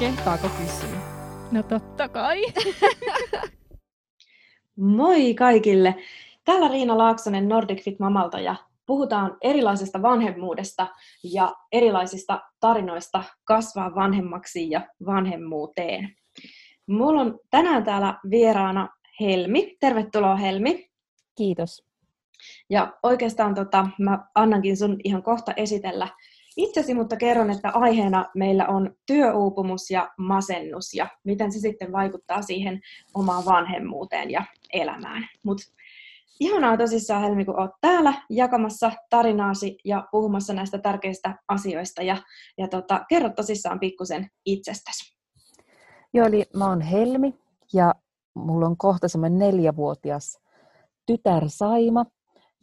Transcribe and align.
Kehtaako 0.00 0.48
kysyä? 0.48 0.98
No 1.52 1.62
totta 1.62 2.08
kai. 2.08 2.42
Moi 4.76 5.34
kaikille! 5.34 5.94
Täällä 6.44 6.68
Riina 6.68 6.98
Laaksonen 6.98 7.48
Nordic 7.48 7.84
Fit 7.84 7.98
Mamalta 7.98 8.40
ja 8.40 8.56
puhutaan 8.86 9.36
erilaisesta 9.42 10.02
vanhemmuudesta 10.02 10.86
ja 11.24 11.54
erilaisista 11.72 12.40
tarinoista 12.60 13.24
kasvaa 13.44 13.94
vanhemmaksi 13.94 14.70
ja 14.70 14.80
vanhemmuuteen. 15.06 16.16
Mulla 16.86 17.20
on 17.20 17.38
tänään 17.50 17.84
täällä 17.84 18.18
vieraana 18.30 18.88
Helmi. 19.20 19.76
Tervetuloa 19.80 20.36
Helmi. 20.36 20.90
Kiitos. 21.38 21.84
Ja 22.70 22.92
oikeastaan 23.02 23.54
tota, 23.54 23.88
mä 23.98 24.26
annankin 24.34 24.76
sun 24.76 24.96
ihan 25.04 25.22
kohta 25.22 25.52
esitellä 25.56 26.08
itsesi, 26.56 26.94
mutta 26.94 27.16
kerron, 27.16 27.50
että 27.50 27.70
aiheena 27.70 28.26
meillä 28.34 28.66
on 28.68 28.94
työuupumus 29.06 29.90
ja 29.90 30.10
masennus 30.18 30.94
ja 30.94 31.08
miten 31.24 31.52
se 31.52 31.58
sitten 31.58 31.92
vaikuttaa 31.92 32.42
siihen 32.42 32.80
omaan 33.14 33.44
vanhemmuuteen 33.44 34.30
ja 34.30 34.44
elämään. 34.72 35.28
Mutta 35.42 35.64
ihanaa 36.40 36.76
tosissaan 36.76 37.22
Helmi, 37.22 37.44
kun 37.44 37.60
oot 37.60 37.70
täällä 37.80 38.14
jakamassa 38.30 38.92
tarinaasi 39.10 39.78
ja 39.84 40.08
puhumassa 40.10 40.54
näistä 40.54 40.78
tärkeistä 40.78 41.34
asioista 41.48 42.02
ja, 42.02 42.16
ja 42.58 42.68
tota, 42.68 43.04
kerro 43.08 43.30
tosissaan 43.30 43.80
pikkusen 43.80 44.30
itsestäsi. 44.46 45.16
Joo, 46.14 46.26
eli 46.26 46.44
mä 46.56 46.68
oon 46.68 46.80
Helmi 46.80 47.34
ja 47.72 47.94
mulla 48.34 48.66
on 48.66 48.76
kohta 48.76 49.08
semmoinen 49.08 49.38
neljävuotias 49.38 50.40
tytär 51.06 51.44
Saima. 51.48 52.06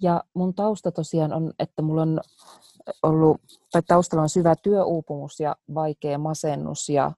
Ja 0.01 0.23
mun 0.33 0.53
tausta 0.53 0.91
tosiaan 0.91 1.33
on, 1.33 1.53
että 1.59 1.81
mulla 1.81 2.01
on 2.01 2.21
ollut, 3.03 3.41
tai 3.71 3.81
taustalla 3.87 4.23
on 4.23 4.29
syvä 4.29 4.55
työuupumus 4.55 5.39
ja 5.39 5.55
vaikea 5.73 6.17
masennus 6.17 6.89
ja, 6.89 7.11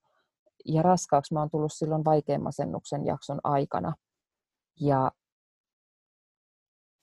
ja 0.65 0.81
raskaaksi 0.81 1.33
mä 1.33 1.39
oon 1.39 1.49
tullut 1.49 1.73
silloin 1.73 2.05
vaikean 2.05 2.41
masennuksen 2.41 3.05
jakson 3.05 3.39
aikana. 3.43 3.93
Ja 4.79 5.11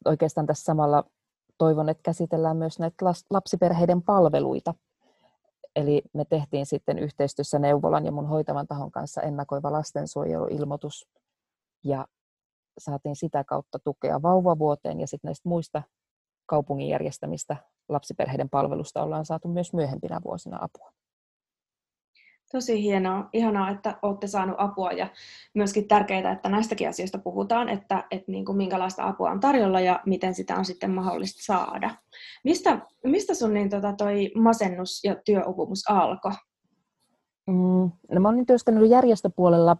oikeastaan 0.04 0.46
tässä 0.46 0.64
samalla 0.64 1.04
toivon, 1.58 1.88
että 1.88 2.02
käsitellään 2.02 2.56
myös 2.56 2.78
näitä 2.78 3.04
lapsiperheiden 3.30 4.02
palveluita. 4.02 4.74
Eli 5.76 6.02
me 6.12 6.24
tehtiin 6.24 6.66
sitten 6.66 6.98
yhteistyössä 6.98 7.58
neuvolan 7.58 8.06
ja 8.06 8.12
mun 8.12 8.28
hoitavan 8.28 8.66
tahon 8.66 8.90
kanssa 8.90 9.22
ennakoiva 9.22 9.72
lastensuojeluilmoitus 9.72 11.08
ja 11.84 12.06
saatiin 12.78 13.16
sitä 13.16 13.44
kautta 13.44 13.78
tukea 13.78 14.22
vauvavuoteen 14.22 15.00
ja 15.00 15.06
sitten 15.06 15.28
näistä 15.28 15.48
muista 15.48 15.82
kaupungin 16.46 16.88
järjestämistä 16.88 17.56
lapsiperheiden 17.88 18.50
palvelusta 18.50 19.02
ollaan 19.02 19.26
saatu 19.26 19.48
myös 19.48 19.72
myöhempinä 19.72 20.20
vuosina 20.24 20.58
apua. 20.60 20.92
Tosi 22.52 22.82
hienoa. 22.82 23.28
Ihanaa, 23.32 23.70
että 23.70 23.98
olette 24.02 24.26
saaneet 24.26 24.56
apua 24.60 24.92
ja 24.92 25.08
myöskin 25.54 25.88
tärkeää, 25.88 26.32
että 26.32 26.48
näistäkin 26.48 26.88
asioista 26.88 27.18
puhutaan, 27.18 27.68
että, 27.68 28.04
että 28.10 28.32
niin 28.32 28.44
kuin 28.44 28.56
minkälaista 28.56 29.08
apua 29.08 29.30
on 29.30 29.40
tarjolla 29.40 29.80
ja 29.80 30.00
miten 30.06 30.34
sitä 30.34 30.56
on 30.56 30.64
sitten 30.64 30.90
mahdollista 30.90 31.44
saada. 31.44 31.90
Mistä, 32.44 32.86
mistä 33.04 33.34
sun 33.34 33.54
niin, 33.54 33.70
tota, 33.70 33.92
toi 33.92 34.30
masennus 34.34 35.04
ja 35.04 35.16
työuupumus 35.24 35.90
alkoi? 35.90 36.32
Mm, 37.46 37.90
no 38.10 38.20
mä 38.20 38.28
olen 38.28 38.46
työskennellyt 38.46 38.90
järjestöpuolella 38.90 39.76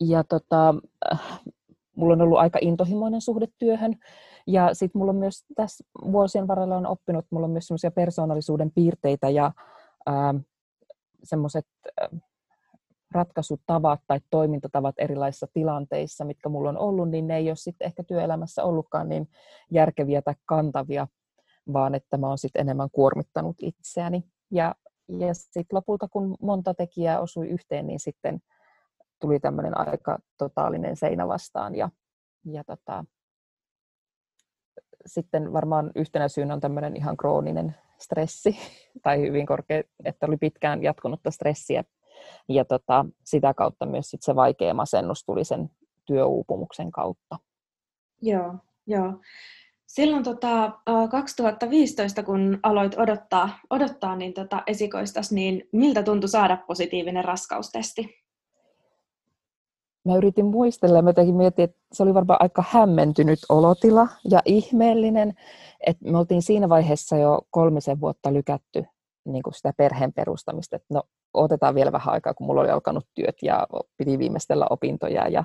ja 0.00 0.24
tota, 0.24 0.74
äh, 1.12 1.40
mulla 1.96 2.12
on 2.12 2.22
ollut 2.22 2.38
aika 2.38 2.58
intohimoinen 2.62 3.20
suhde 3.20 3.46
työhön. 3.58 3.94
Ja 4.48 4.74
sitten 4.74 4.98
mulla 4.98 5.10
on 5.10 5.16
myös 5.16 5.44
tässä 5.54 5.84
vuosien 6.12 6.48
varrella 6.48 6.76
on 6.76 6.86
oppinut, 6.86 7.26
mulla 7.30 7.44
on 7.44 7.50
myös 7.50 7.66
semmoisia 7.66 7.90
persoonallisuuden 7.90 8.70
piirteitä 8.74 9.28
ja 9.28 9.52
äh, 10.08 10.44
semmoiset 11.24 11.66
ratkaisutavat 13.10 14.00
tai 14.06 14.20
toimintatavat 14.30 14.94
erilaisissa 14.98 15.46
tilanteissa, 15.52 16.24
mitkä 16.24 16.48
mulla 16.48 16.68
on 16.68 16.78
ollut, 16.78 17.10
niin 17.10 17.26
ne 17.26 17.36
ei 17.36 17.50
ole 17.50 17.56
sitten 17.56 17.86
ehkä 17.86 18.02
työelämässä 18.04 18.64
ollutkaan 18.64 19.08
niin 19.08 19.28
järkeviä 19.70 20.22
tai 20.22 20.34
kantavia, 20.46 21.06
vaan 21.72 21.94
että 21.94 22.16
mä 22.16 22.28
oon 22.28 22.38
sitten 22.38 22.60
enemmän 22.60 22.88
kuormittanut 22.92 23.56
itseäni. 23.62 24.24
Ja, 24.50 24.74
ja 25.18 25.34
sitten 25.34 25.66
lopulta, 25.72 26.08
kun 26.08 26.36
monta 26.40 26.74
tekijää 26.74 27.20
osui 27.20 27.48
yhteen, 27.48 27.86
niin 27.86 28.00
sitten 28.00 28.40
tuli 29.20 29.40
tämmöinen 29.40 29.78
aika 29.78 30.18
totaalinen 30.38 30.96
seinä 30.96 31.28
vastaan. 31.28 31.74
Ja, 31.74 31.90
ja 32.44 32.64
tota, 32.64 33.04
sitten 35.08 35.52
varmaan 35.52 35.90
yhtenä 35.94 36.28
syynä 36.28 36.54
on 36.54 36.60
tämmöinen 36.60 36.96
ihan 36.96 37.16
krooninen 37.16 37.74
stressi 37.98 38.56
tai 39.02 39.20
hyvin 39.20 39.46
korkea, 39.46 39.82
että 40.04 40.26
oli 40.26 40.36
pitkään 40.36 40.82
jatkunutta 40.82 41.30
stressiä 41.30 41.84
ja 42.48 42.64
tota, 42.64 43.06
sitä 43.24 43.54
kautta 43.54 43.86
myös 43.86 44.10
sit 44.10 44.22
se 44.22 44.36
vaikea 44.36 44.74
masennus 44.74 45.24
tuli 45.24 45.44
sen 45.44 45.70
työuupumuksen 46.04 46.90
kautta. 46.90 47.38
Joo, 48.22 48.54
joo. 48.86 49.12
Silloin 49.86 50.24
tota, 50.24 50.72
2015, 51.10 52.22
kun 52.22 52.58
aloit 52.62 52.98
odottaa, 52.98 53.58
odottaa 53.70 54.16
niin 54.16 54.34
tota 54.34 54.62
esikoistas, 54.66 55.32
niin 55.32 55.68
miltä 55.72 56.02
tuntui 56.02 56.28
saada 56.28 56.56
positiivinen 56.66 57.24
raskaustesti? 57.24 58.27
Mä 60.08 60.16
yritin 60.16 60.46
muistella 60.46 60.98
ja 60.98 61.02
mä 61.02 61.12
mietin, 61.36 61.64
että 61.64 61.76
se 61.92 62.02
oli 62.02 62.14
varmaan 62.14 62.42
aika 62.42 62.64
hämmentynyt 62.68 63.38
olotila 63.48 64.08
ja 64.30 64.42
ihmeellinen, 64.44 65.34
että 65.86 66.10
me 66.10 66.18
oltiin 66.18 66.42
siinä 66.42 66.68
vaiheessa 66.68 67.16
jo 67.16 67.40
kolmisen 67.50 68.00
vuotta 68.00 68.32
lykätty 68.32 68.84
niin 69.24 69.42
kuin 69.42 69.54
sitä 69.54 69.72
perheen 69.76 70.12
perustamista, 70.12 70.76
että 70.76 70.94
no 70.94 71.02
otetaan 71.34 71.74
vielä 71.74 71.92
vähän 71.92 72.14
aikaa, 72.14 72.34
kun 72.34 72.46
mulla 72.46 72.60
oli 72.60 72.70
alkanut 72.70 73.04
työt 73.14 73.36
ja 73.42 73.66
piti 73.96 74.18
viimeistellä 74.18 74.66
opintoja 74.70 75.28
ja 75.28 75.44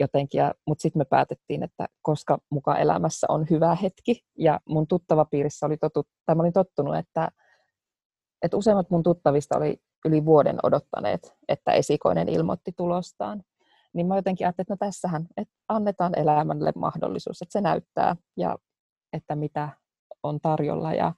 jotenkin, 0.00 0.38
ja, 0.38 0.54
mutta 0.66 0.82
sitten 0.82 1.00
me 1.00 1.04
päätettiin, 1.04 1.62
että 1.62 1.86
koska 2.02 2.38
mukaan 2.50 2.80
elämässä 2.80 3.26
on 3.30 3.46
hyvä 3.50 3.74
hetki, 3.74 4.24
ja 4.38 4.60
mun 4.68 4.86
tuttava 4.86 5.24
piirissä 5.24 5.66
oli 5.66 5.76
totut, 5.76 6.06
tai 6.26 6.34
mä 6.34 6.42
olin 6.42 6.52
tottunut, 6.52 6.96
että, 6.96 7.28
että 8.42 8.56
useimmat 8.56 8.90
mun 8.90 9.02
tuttavista 9.02 9.58
oli 9.58 9.76
yli 10.04 10.24
vuoden 10.24 10.58
odottaneet, 10.62 11.34
että 11.48 11.72
esikoinen 11.72 12.28
ilmoitti 12.28 12.72
tulostaan. 12.76 13.42
Niin 13.94 14.06
mä 14.06 14.16
jotenkin 14.16 14.46
ajattelin, 14.46 14.64
että 14.64 14.72
no 14.72 14.86
tässähän, 14.86 15.26
että 15.36 15.54
annetaan 15.68 16.18
elämälle 16.18 16.72
mahdollisuus, 16.76 17.42
että 17.42 17.52
se 17.52 17.60
näyttää, 17.60 18.16
ja 18.36 18.58
että 19.12 19.36
mitä 19.36 19.68
on 20.22 20.40
tarjolla. 20.40 20.94
Ja 20.94 21.12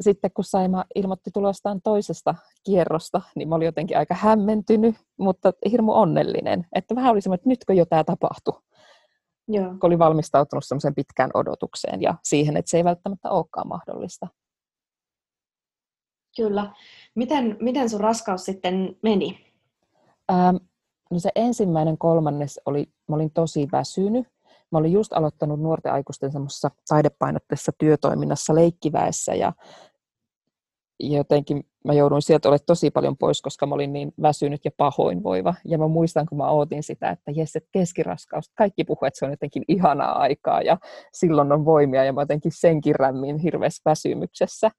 sitten 0.00 0.30
kun 0.34 0.44
Saima 0.44 0.84
ilmoitti 0.94 1.30
tulostaan 1.30 1.80
toisesta 1.82 2.34
kierrosta, 2.66 3.20
niin 3.36 3.48
mä 3.48 3.54
olin 3.54 3.66
jotenkin 3.66 3.98
aika 3.98 4.14
hämmentynyt, 4.14 4.96
mutta 5.18 5.52
hirmu 5.70 5.92
onnellinen. 5.92 6.66
Että 6.74 6.94
vähän 6.94 7.12
oli 7.12 7.20
semmoinen, 7.20 7.40
että 7.40 7.48
nytkö 7.48 7.74
jo 7.74 7.86
tämä 7.86 8.04
tapahtui. 8.04 8.60
Joo. 9.48 9.68
Kun 9.68 9.78
oli 9.82 9.98
valmistautunut 9.98 10.64
semmoiseen 10.64 10.94
pitkään 10.94 11.30
odotukseen 11.34 12.02
ja 12.02 12.14
siihen, 12.24 12.56
että 12.56 12.70
se 12.70 12.76
ei 12.76 12.84
välttämättä 12.84 13.30
olekaan 13.30 13.68
mahdollista. 13.68 14.26
Kyllä. 16.36 16.72
Miten, 17.14 17.56
miten 17.60 17.90
sun 17.90 18.00
raskaus 18.00 18.44
sitten 18.44 18.96
meni? 19.02 19.52
Ähm, 20.32 20.56
no 21.14 21.20
se 21.20 21.30
ensimmäinen 21.34 21.98
kolmannes 21.98 22.60
oli, 22.66 22.86
mä 23.08 23.16
olin 23.16 23.30
tosi 23.30 23.68
väsynyt 23.72 24.26
Mä 24.74 24.78
olin 24.78 24.92
just 24.92 25.12
aloittanut 25.12 25.60
nuorten 25.60 25.92
aikuisten 25.92 26.32
semmoisessa 26.32 26.70
taidepainotteessa 26.88 27.72
työtoiminnassa 27.78 28.54
leikkiväessä 28.54 29.34
ja 29.34 29.52
jotenkin 31.00 31.66
mä 31.84 31.92
jouduin 31.92 32.22
sieltä 32.22 32.48
olemaan 32.48 32.66
tosi 32.66 32.90
paljon 32.90 33.16
pois, 33.16 33.42
koska 33.42 33.66
mä 33.66 33.74
olin 33.74 33.92
niin 33.92 34.12
väsynyt 34.22 34.64
ja 34.64 34.70
pahoinvoiva. 34.76 35.54
Ja 35.64 35.78
mä 35.78 35.88
muistan, 35.88 36.26
kun 36.26 36.38
mä 36.38 36.50
ootin 36.50 36.82
sitä, 36.82 37.10
että 37.10 37.30
jes, 37.30 37.56
että 37.56 37.68
keskiraskaus, 37.72 38.50
kaikki 38.54 38.84
puhuvat, 38.84 39.06
että 39.06 39.18
se 39.18 39.24
on 39.24 39.30
jotenkin 39.30 39.62
ihanaa 39.68 40.18
aikaa 40.18 40.62
ja 40.62 40.78
silloin 41.12 41.52
on 41.52 41.64
voimia 41.64 42.04
ja 42.04 42.12
mä 42.12 42.22
jotenkin 42.22 42.52
senkin 42.54 42.94
rämmin 42.94 43.38
hirveässä 43.38 43.82
väsymyksessä. 43.84 44.70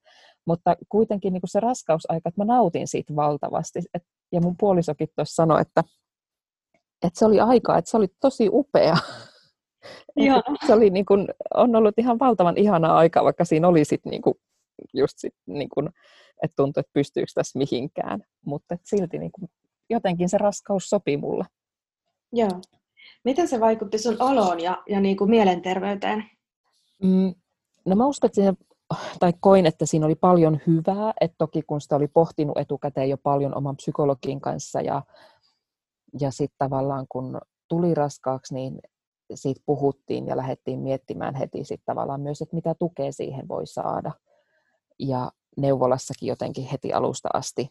Mutta 0.47 0.75
kuitenkin 0.89 1.33
niin 1.33 1.41
se 1.45 1.59
raskausaika, 1.59 2.29
että 2.29 2.41
mä 2.41 2.53
nautin 2.53 2.87
siitä 2.87 3.15
valtavasti. 3.15 3.79
Et, 3.93 4.03
ja 4.31 4.41
mun 4.41 4.55
puolisokin 4.59 5.07
tuossa 5.15 5.35
sanoi, 5.35 5.61
että, 5.61 5.83
että 7.07 7.19
se 7.19 7.25
oli 7.25 7.39
aika, 7.39 7.77
että 7.77 7.91
se 7.91 7.97
oli 7.97 8.07
tosi 8.21 8.49
upea. 8.51 8.97
se 10.67 10.73
oli 10.73 10.89
niin 10.89 11.05
kuin, 11.05 11.27
on 11.53 11.75
ollut 11.75 11.99
ihan 11.99 12.19
valtavan 12.19 12.57
ihanaa 12.57 12.97
aikaa, 12.97 13.23
vaikka 13.23 13.45
siinä 13.45 13.67
oli 13.67 13.85
sit 13.85 14.05
niin 14.05 14.21
kuin, 14.21 14.35
just 14.93 15.13
sit 15.17 15.33
niin 15.45 15.69
kuin, 15.69 15.89
että 16.43 16.55
tuntui, 16.55 16.81
että 16.81 16.93
pystyykö 16.93 17.31
tässä 17.35 17.59
mihinkään. 17.59 18.23
Mutta 18.45 18.77
silti 18.83 19.19
niin 19.19 19.31
kuin, 19.31 19.49
jotenkin 19.89 20.29
se 20.29 20.37
raskaus 20.37 20.89
sopi 20.89 21.17
mulle. 21.17 21.45
Joo. 22.33 22.61
Miten 23.23 23.47
se 23.47 23.59
vaikutti 23.59 23.97
sun 23.97 24.17
oloon 24.19 24.59
ja, 24.59 24.83
ja 24.89 24.99
niin 24.99 25.17
kuin 25.17 25.29
mielenterveyteen? 25.29 26.23
Mm, 27.03 27.35
no 27.85 27.95
mä 27.95 28.05
uskon, 28.05 28.27
että 28.27 28.35
siihen, 28.35 28.57
tai 29.19 29.33
koin, 29.39 29.65
että 29.65 29.85
siinä 29.85 30.05
oli 30.05 30.15
paljon 30.15 30.59
hyvää. 30.67 31.13
Että 31.21 31.35
toki 31.37 31.61
kun 31.61 31.81
sitä 31.81 31.95
oli 31.95 32.07
pohtinut 32.07 32.57
etukäteen 32.57 33.09
jo 33.09 33.17
paljon 33.17 33.57
oman 33.57 33.75
psykologin 33.75 34.41
kanssa 34.41 34.81
ja, 34.81 35.01
ja 36.19 36.31
sitten 36.31 36.57
tavallaan 36.57 37.05
kun 37.09 37.41
tuli 37.67 37.93
raskaaksi, 37.93 38.53
niin 38.53 38.79
siitä 39.35 39.61
puhuttiin 39.65 40.27
ja 40.27 40.37
lähdettiin 40.37 40.79
miettimään 40.79 41.35
heti 41.35 41.63
sit 41.63 41.81
tavallaan 41.85 42.21
myös, 42.21 42.41
että 42.41 42.55
mitä 42.55 42.75
tukea 42.79 43.11
siihen 43.11 43.47
voi 43.47 43.67
saada. 43.67 44.11
Ja 44.99 45.31
neuvolassakin 45.57 46.27
jotenkin 46.27 46.65
heti 46.65 46.93
alusta 46.93 47.29
asti 47.33 47.69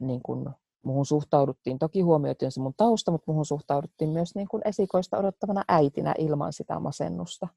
niin 0.00 0.20
kun 0.22 0.54
muhun 0.82 1.06
suhtauduttiin, 1.06 1.78
toki 1.78 2.00
huomioitiin 2.00 2.52
se 2.52 2.60
mun 2.60 2.74
tausta, 2.76 3.10
mutta 3.10 3.30
muhun 3.32 3.46
suhtauduttiin 3.46 4.10
myös 4.10 4.34
niin 4.34 4.48
kuin 4.48 4.62
esikoista 4.64 5.18
odottavana 5.18 5.64
äitinä 5.68 6.14
ilman 6.18 6.52
sitä 6.52 6.80
masennusta. 6.80 7.48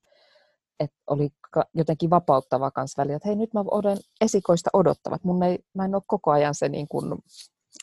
Et 0.79 0.93
oli 1.07 1.29
jotenkin 1.73 2.09
vapauttava 2.09 2.71
kans 2.71 2.97
välillä, 2.97 3.15
että 3.15 3.27
hei 3.27 3.35
nyt 3.35 3.53
mä 3.53 3.63
olen 3.71 3.97
esikoista 4.21 4.69
odottavat, 4.73 5.23
mun 5.23 5.43
ei, 5.43 5.59
mä 5.73 5.85
en 5.85 5.95
ole 5.95 6.03
koko 6.07 6.31
ajan 6.31 6.55
se 6.55 6.69
niin 6.69 6.87
kuin 6.87 7.15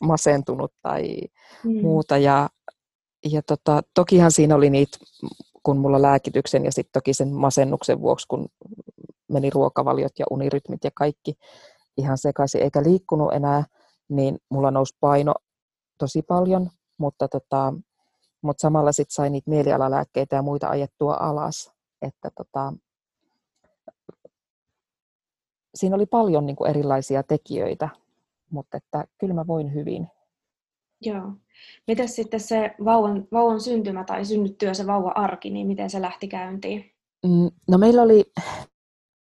masentunut 0.03 0.73
tai 0.83 1.19
mm. 1.65 1.81
muuta. 1.83 2.19
Ja, 2.19 2.49
ja 3.33 3.43
tota, 3.43 3.83
tokihan 3.94 4.33
siinä 4.33 4.55
oli 4.55 4.71
niitä, 4.71 4.99
kun 5.62 5.79
mulla 5.79 6.03
lääkityksen 6.03 6.65
ja 6.65 6.73
sitten 6.73 6.93
toki 6.93 7.15
sen 7.15 7.33
masennuksen 7.33 8.00
vuoksi, 8.00 8.27
kun 8.29 8.49
meni 9.29 9.50
ruokavaliot 9.50 10.19
ja 10.19 10.27
unirytmit 10.31 10.85
ja 10.85 10.91
kaikki 10.94 11.35
ihan 11.97 12.19
sekaisin, 12.19 12.62
eikä 12.62 12.83
liikkunut 12.83 13.33
enää, 13.33 13.65
niin 14.09 14.38
mulla 14.50 14.71
nousi 14.71 14.97
paino 15.00 15.35
tosi 15.99 16.23
paljon, 16.23 16.71
mutta, 16.99 17.29
tota, 17.29 17.75
mutta 18.43 18.61
samalla 18.61 18.93
sitten 18.93 19.15
sai 19.15 19.31
niitä 19.31 19.50
mielialalääkkeitä 19.50 20.37
ja 20.37 20.43
muita 20.43 20.69
ajettua 20.69 21.17
alas. 21.21 21.73
Että 22.03 22.31
tota, 22.37 22.73
siinä 25.75 25.97
oli 25.97 26.06
paljon 26.06 26.47
niin 26.47 26.56
kuin 26.56 26.71
erilaisia 26.71 27.23
tekijöitä, 27.23 27.88
mutta 28.51 28.77
että 28.77 29.05
kyllä 29.19 29.35
mä 29.35 29.47
voin 29.47 29.75
hyvin. 29.75 30.09
Joo. 31.01 31.33
Miten 31.87 32.09
sitten 32.09 32.41
se 32.41 32.75
vauvan, 32.85 33.29
vauvan 33.33 33.61
syntymä 33.61 34.05
tai 34.05 34.25
synnyttyä 34.25 34.75
se 34.75 34.87
vauva 34.87 35.13
arki, 35.15 35.51
niin 35.51 35.67
miten 35.67 35.91
se 35.91 36.03
lähti 36.03 36.29
käyntiin? 36.29 36.91
Mm, 37.27 37.51
no 37.69 37.79
meillä 37.79 38.03
oli 38.03 38.25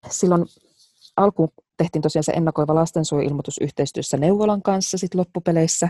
silloin 0.09 0.45
alkuun 1.17 1.49
tehtiin 1.77 2.01
tosiaan 2.01 2.23
se 2.23 2.31
ennakoiva 2.31 2.75
lastensuojelmoitus 2.75 3.57
yhteistyössä 3.61 4.17
neuvolan 4.17 4.61
kanssa 4.61 4.97
sit 4.97 5.15
loppupeleissä, 5.15 5.89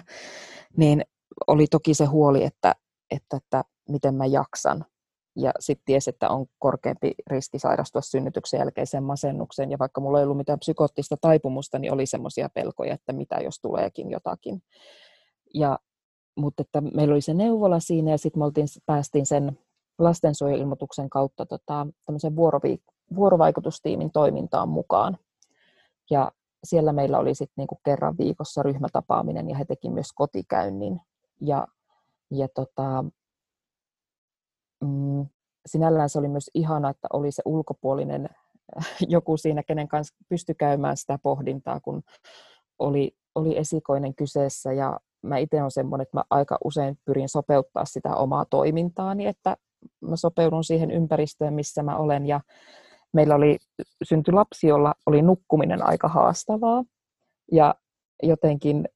niin 0.78 1.02
oli 1.48 1.68
toki 1.68 1.94
se 1.94 2.06
huoli, 2.06 2.44
että, 2.44 2.76
että, 3.12 3.38
että 3.38 3.64
miten 3.90 4.16
mä 4.16 4.26
jaksan. 4.26 4.86
Ja 5.36 5.52
sitten 5.60 5.86
tiesi, 5.86 6.10
että 6.10 6.30
on 6.30 6.46
korkeampi 6.60 7.14
riski 7.28 7.60
sairastua 7.60 8.02
synnytyksen 8.02 8.58
jälkeiseen 8.58 9.04
masennukseen. 9.04 9.72
Ja 9.72 9.80
vaikka 9.80 10.02
mulla 10.02 10.20
ei 10.20 10.24
ollut 10.24 10.38
mitään 10.38 10.60
psykoottista 10.60 11.18
taipumusta, 11.22 11.80
niin 11.80 11.94
oli 11.94 12.06
semmoisia 12.06 12.50
pelkoja, 12.50 12.94
että 12.94 13.14
mitä 13.14 13.36
jos 13.36 13.60
tuleekin 13.62 14.12
jotakin. 14.12 14.64
Ja, 15.54 15.80
mutta 16.38 16.62
että 16.62 16.82
meillä 16.82 17.14
oli 17.14 17.22
se 17.22 17.34
neuvola 17.34 17.80
siinä 17.80 18.12
ja 18.12 18.18
sitten 18.18 18.40
me 18.40 18.46
oltiin, 18.46 18.68
päästiin 18.86 19.26
sen 19.26 19.60
lastensuojelmoituksen 20.00 21.10
kautta 21.10 21.46
tota, 21.46 21.88
vuorovi- 22.36 22.84
vuorovaikutustiimin 23.16 24.12
toimintaan 24.12 24.70
mukaan. 24.70 25.18
Ja 26.10 26.32
siellä 26.64 26.94
meillä 26.94 27.20
oli 27.20 27.36
sitten 27.36 27.54
niinku 27.58 27.80
kerran 27.86 28.18
viikossa 28.18 28.64
ryhmätapaaminen 28.64 29.50
ja 29.50 29.58
he 29.58 29.66
teki 29.66 29.90
myös 29.90 30.14
kotikäynnin. 30.16 31.02
Ja, 31.42 31.68
ja 32.32 32.48
tota, 32.48 33.06
mm, 34.84 35.26
sinällään 35.66 36.10
se 36.10 36.20
oli 36.20 36.28
myös 36.28 36.52
ihana, 36.54 36.90
että 36.90 37.08
oli 37.14 37.32
se 37.32 37.42
ulkopuolinen 37.46 38.30
joku 39.08 39.38
siinä, 39.38 39.64
kenen 39.64 39.88
kanssa 39.88 40.16
pystyi 40.30 40.56
käymään 40.56 40.98
sitä 40.98 41.20
pohdintaa, 41.24 41.80
kun 41.80 42.04
oli, 42.80 43.12
oli 43.36 43.58
esikoinen 43.58 44.16
kyseessä. 44.16 44.74
Ja 44.74 45.00
mä 45.22 45.38
itse 45.38 45.60
olen 45.60 45.72
semmoinen, 45.72 46.04
että 46.04 46.18
mä 46.18 46.24
aika 46.30 46.58
usein 46.64 46.98
pyrin 47.06 47.30
sopeuttaa 47.30 47.86
sitä 47.86 48.16
omaa 48.16 48.46
toimintaani, 48.46 49.26
että 49.26 49.58
mä 50.02 50.16
sopeudun 50.16 50.64
siihen 50.64 50.92
ympäristöön, 50.92 51.54
missä 51.54 51.84
mä 51.84 51.98
olen. 51.98 52.26
Ja 52.26 52.42
meillä 53.14 53.36
oli 53.36 53.58
synty 54.04 54.32
lapsi, 54.32 54.68
jolla 54.68 54.94
oli 55.06 55.22
nukkuminen 55.22 55.88
aika 55.88 56.08
haastavaa. 56.08 56.84
Ja 57.52 57.76
jotenkin 58.24 58.90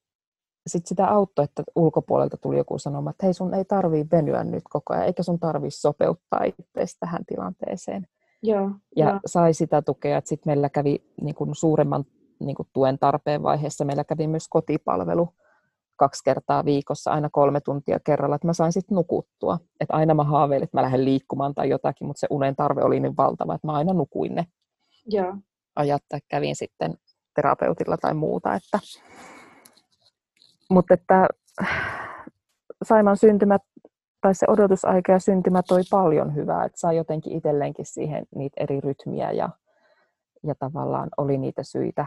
sit 0.69 0.87
sitä 0.87 1.07
auttoi, 1.07 1.45
että 1.45 1.63
ulkopuolelta 1.75 2.37
tuli 2.37 2.57
joku 2.57 2.79
sanoma, 2.79 3.09
että 3.09 3.25
hei 3.25 3.33
sun 3.33 3.53
ei 3.53 3.65
tarvii 3.65 4.05
venyä 4.11 4.43
nyt 4.43 4.63
koko 4.69 4.93
ajan, 4.93 5.05
eikä 5.05 5.23
sun 5.23 5.39
tarvii 5.39 5.71
sopeuttaa 5.71 6.43
itseäsi 6.43 6.97
tähän 6.99 7.25
tilanteeseen. 7.25 8.07
Joo, 8.43 8.71
ja 8.95 9.09
jo. 9.09 9.19
sai 9.25 9.53
sitä 9.53 9.81
tukea, 9.81 10.17
että 10.17 10.29
sitten 10.29 10.49
meillä 10.51 10.69
kävi 10.69 11.03
niin 11.21 11.35
kuin 11.35 11.55
suuremman 11.55 12.05
niin 12.39 12.55
kuin 12.55 12.67
tuen 12.73 12.99
tarpeen 12.99 13.43
vaiheessa, 13.43 13.85
meillä 13.85 14.03
kävi 14.03 14.27
myös 14.27 14.47
kotipalvelu 14.49 15.29
kaksi 15.95 16.23
kertaa 16.23 16.65
viikossa, 16.65 17.11
aina 17.11 17.29
kolme 17.31 17.61
tuntia 17.61 17.99
kerralla, 17.99 18.35
että 18.35 18.47
mä 18.47 18.53
sain 18.53 18.73
sitten 18.73 18.95
nukuttua. 18.95 19.59
Että 19.79 19.95
aina 19.95 20.13
mä 20.13 20.23
haaveilin, 20.23 20.63
että 20.63 20.77
mä 20.77 20.81
lähden 20.81 21.05
liikkumaan 21.05 21.55
tai 21.55 21.69
jotakin, 21.69 22.07
mutta 22.07 22.19
se 22.19 22.27
unen 22.29 22.55
tarve 22.55 22.83
oli 22.83 22.99
niin 22.99 23.17
valtava, 23.17 23.55
että 23.55 23.67
mä 23.67 23.73
aina 23.73 23.93
nukuin 23.93 24.35
ne 24.35 24.45
Joo. 25.05 25.35
ajat, 25.75 26.03
kävin 26.27 26.55
sitten 26.55 26.97
terapeutilla 27.35 27.97
tai 27.97 28.13
muuta. 28.13 28.55
Että... 28.55 28.79
Mutta 30.69 30.93
että 30.93 31.27
Saiman 32.83 33.17
syntymät 33.17 33.61
tai 34.21 34.35
se 34.35 34.45
odotusaika 34.49 35.11
ja 35.11 35.19
syntymä 35.19 35.61
toi 35.67 35.81
paljon 35.91 36.35
hyvää, 36.35 36.65
että 36.65 36.79
sai 36.79 36.97
jotenkin 36.97 37.33
itselleenkin 37.33 37.85
siihen 37.85 38.25
niitä 38.35 38.63
eri 38.63 38.79
rytmiä 38.79 39.31
ja, 39.31 39.49
ja 40.43 40.55
tavallaan 40.55 41.09
oli 41.17 41.37
niitä 41.37 41.63
syitä 41.63 42.05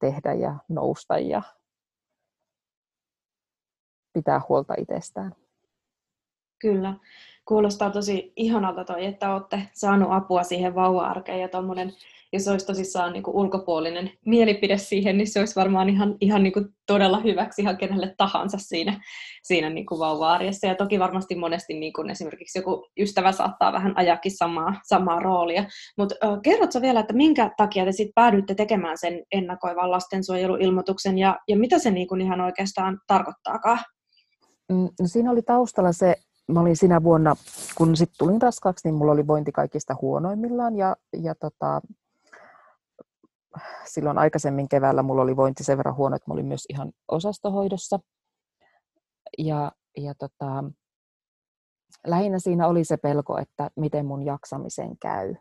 tehdä 0.00 0.32
ja 0.32 0.54
nousta 0.68 1.18
ja 1.18 1.42
pitää 4.12 4.40
huolta 4.48 4.74
itsestään. 4.78 5.34
Kyllä. 6.58 6.94
Kuulostaa 7.48 7.90
tosi 7.90 8.32
ihanalta 8.36 8.84
toi, 8.84 9.04
että 9.04 9.34
olette 9.34 9.62
saanut 9.74 10.08
apua 10.12 10.42
siihen 10.42 10.74
vauva-arkeen 10.74 11.40
ja 11.40 11.48
tommonen, 11.48 11.92
jos 12.32 12.48
olisi 12.48 12.66
tosissaan 12.66 13.12
niin 13.12 13.22
kuin 13.22 13.36
ulkopuolinen 13.36 14.10
mielipide 14.24 14.78
siihen, 14.78 15.18
niin 15.18 15.26
se 15.26 15.38
olisi 15.38 15.56
varmaan 15.56 15.88
ihan, 15.88 16.16
ihan 16.20 16.42
niin 16.42 16.52
kuin 16.52 16.66
todella 16.86 17.20
hyväksi 17.20 17.62
ihan 17.62 17.76
kenelle 17.76 18.14
tahansa 18.16 18.58
siinä, 18.58 19.00
siinä 19.42 19.70
niin 19.70 19.86
kuin 19.86 19.98
vauva-arjessa. 19.98 20.66
Ja 20.66 20.74
toki 20.74 20.98
varmasti 20.98 21.34
monesti 21.34 21.74
niin 21.74 21.92
kuin 21.92 22.10
esimerkiksi 22.10 22.58
joku 22.58 22.88
ystävä 22.98 23.32
saattaa 23.32 23.72
vähän 23.72 23.92
ajakin 23.96 24.36
samaa, 24.36 24.74
samaa 24.84 25.20
roolia. 25.20 25.64
Mutta 25.98 26.14
äh, 26.24 26.38
kerrotko 26.42 26.80
vielä, 26.80 27.00
että 27.00 27.14
minkä 27.14 27.50
takia 27.56 27.84
te 27.84 27.92
sitten 27.92 28.14
päädyitte 28.14 28.54
tekemään 28.54 28.98
sen 28.98 29.22
ennakoivan 29.32 29.90
lastensuojeluilmoituksen 29.90 31.18
ja, 31.18 31.38
ja 31.48 31.56
mitä 31.56 31.78
se 31.78 31.90
niin 31.90 32.08
kuin 32.08 32.20
ihan 32.20 32.40
oikeastaan 32.40 33.00
tarkoittaakaan? 33.06 33.78
Mm, 34.68 34.88
no 35.00 35.06
siinä 35.06 35.30
oli 35.30 35.42
taustalla 35.42 35.92
se, 35.92 36.14
mä 36.48 36.60
olin 36.60 36.76
sinä 36.76 37.02
vuonna, 37.02 37.36
kun 37.74 37.96
sitten 37.96 38.18
tulin 38.18 38.42
raskaaksi, 38.42 38.88
niin 38.88 38.94
mulla 38.94 39.12
oli 39.12 39.26
vointi 39.26 39.52
kaikista 39.52 39.96
huonoimmillaan 40.02 40.76
ja, 40.76 40.96
ja 41.22 41.34
tota, 41.34 41.80
silloin 43.84 44.18
aikaisemmin 44.18 44.68
keväällä 44.68 45.02
mulla 45.02 45.22
oli 45.22 45.36
vointi 45.36 45.64
sen 45.64 45.78
verran 45.78 45.96
huono, 45.96 46.16
että 46.16 46.30
mä 46.30 46.34
olin 46.34 46.46
myös 46.46 46.64
ihan 46.68 46.92
osastohoidossa. 47.08 48.00
Ja, 49.38 49.72
ja 49.96 50.14
tota, 50.14 50.64
lähinnä 52.06 52.38
siinä 52.38 52.68
oli 52.68 52.84
se 52.84 52.96
pelko, 52.96 53.38
että 53.38 53.70
miten 53.76 54.06
mun 54.06 54.22
jaksamisen 54.22 54.98
käy. 54.98 55.34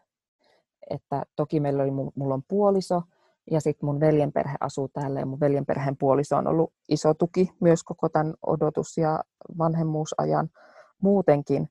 Että 0.89 1.23
toki 1.35 1.59
meillä 1.59 1.83
oli, 1.83 1.91
mulla 2.15 2.33
on 2.33 2.43
puoliso, 2.47 3.01
ja 3.51 3.61
sitten 3.61 3.85
mun 3.87 3.99
veljenperhe 3.99 4.55
asuu 4.59 4.87
täällä 4.87 5.19
ja 5.19 5.25
mun 5.25 5.39
veljenperheen 5.39 5.97
puoliso 5.97 6.37
on 6.37 6.47
ollut 6.47 6.73
iso 6.89 7.13
tuki 7.13 7.51
myös 7.59 7.83
koko 7.83 8.09
tämän 8.09 8.33
odotus- 8.47 8.97
ja 8.97 9.23
vanhemmuusajan 9.57 10.49
muutenkin. 11.05 11.69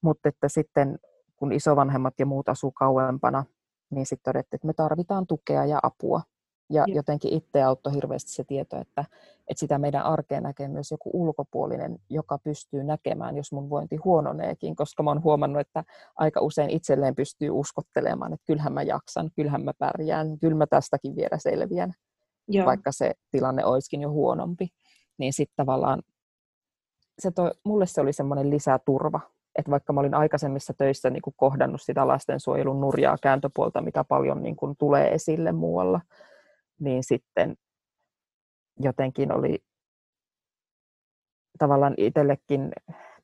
Mutta 0.00 0.28
että 0.28 0.48
sitten 0.48 0.98
kun 1.36 1.52
isovanhemmat 1.52 2.14
ja 2.18 2.26
muut 2.26 2.48
asuu 2.48 2.70
kauempana, 2.70 3.44
niin 3.90 4.06
sitten 4.06 4.32
todettiin, 4.32 4.58
että 4.58 4.66
me 4.66 4.72
tarvitaan 4.72 5.26
tukea 5.26 5.64
ja 5.64 5.78
apua. 5.82 6.20
Ja 6.70 6.84
Jep. 6.86 6.96
jotenkin 6.96 7.32
itse 7.32 7.62
auttoi 7.62 7.94
hirveästi 7.94 8.30
se 8.30 8.44
tieto, 8.44 8.76
että, 8.80 9.04
että 9.48 9.60
sitä 9.60 9.78
meidän 9.78 10.02
arkeen 10.02 10.42
näkee 10.42 10.68
myös 10.68 10.90
joku 10.90 11.10
ulkopuolinen, 11.12 11.98
joka 12.10 12.38
pystyy 12.38 12.84
näkemään, 12.84 13.36
jos 13.36 13.52
mun 13.52 13.70
vointi 13.70 13.96
huononeekin, 13.96 14.76
koska 14.76 15.02
mä 15.02 15.10
oon 15.10 15.22
huomannut, 15.22 15.60
että 15.60 15.84
aika 16.16 16.40
usein 16.40 16.70
itselleen 16.70 17.14
pystyy 17.14 17.50
uskottelemaan, 17.50 18.32
että 18.32 18.46
kyllähän 18.46 18.72
mä 18.72 18.82
jaksan, 18.82 19.30
kyllähän 19.36 19.64
mä 19.64 19.72
pärjään, 19.78 20.38
kyllä 20.38 20.56
mä 20.56 20.66
tästäkin 20.66 21.16
vielä 21.16 21.38
selviän, 21.38 21.94
Joo. 22.48 22.66
vaikka 22.66 22.92
se 22.92 23.14
tilanne 23.30 23.64
olisikin 23.64 24.02
jo 24.02 24.10
huonompi. 24.10 24.68
Niin 25.18 25.32
sitten 25.32 25.66
tavallaan 25.66 26.02
se 27.18 27.30
toi, 27.30 27.50
mulle 27.64 27.86
se 27.86 28.00
oli 28.00 28.12
semmoinen 28.12 28.50
lisäturva, 28.50 29.20
että 29.58 29.70
vaikka 29.70 29.92
mä 29.92 30.00
olin 30.00 30.14
aikaisemmissa 30.14 30.74
töissä 30.74 31.10
niin 31.10 31.22
kuin 31.22 31.34
kohdannut 31.36 31.82
sitä 31.82 32.08
lastensuojelun 32.08 32.80
nurjaa 32.80 33.16
kääntöpuolta, 33.22 33.80
mitä 33.80 34.04
paljon 34.04 34.42
niin 34.42 34.56
kuin 34.56 34.76
tulee 34.78 35.14
esille 35.14 35.52
muualla, 35.52 36.00
niin 36.80 37.04
sitten 37.04 37.56
jotenkin 38.80 39.32
oli 39.32 39.64
tavallaan 41.58 41.94
itsellekin, 41.96 42.72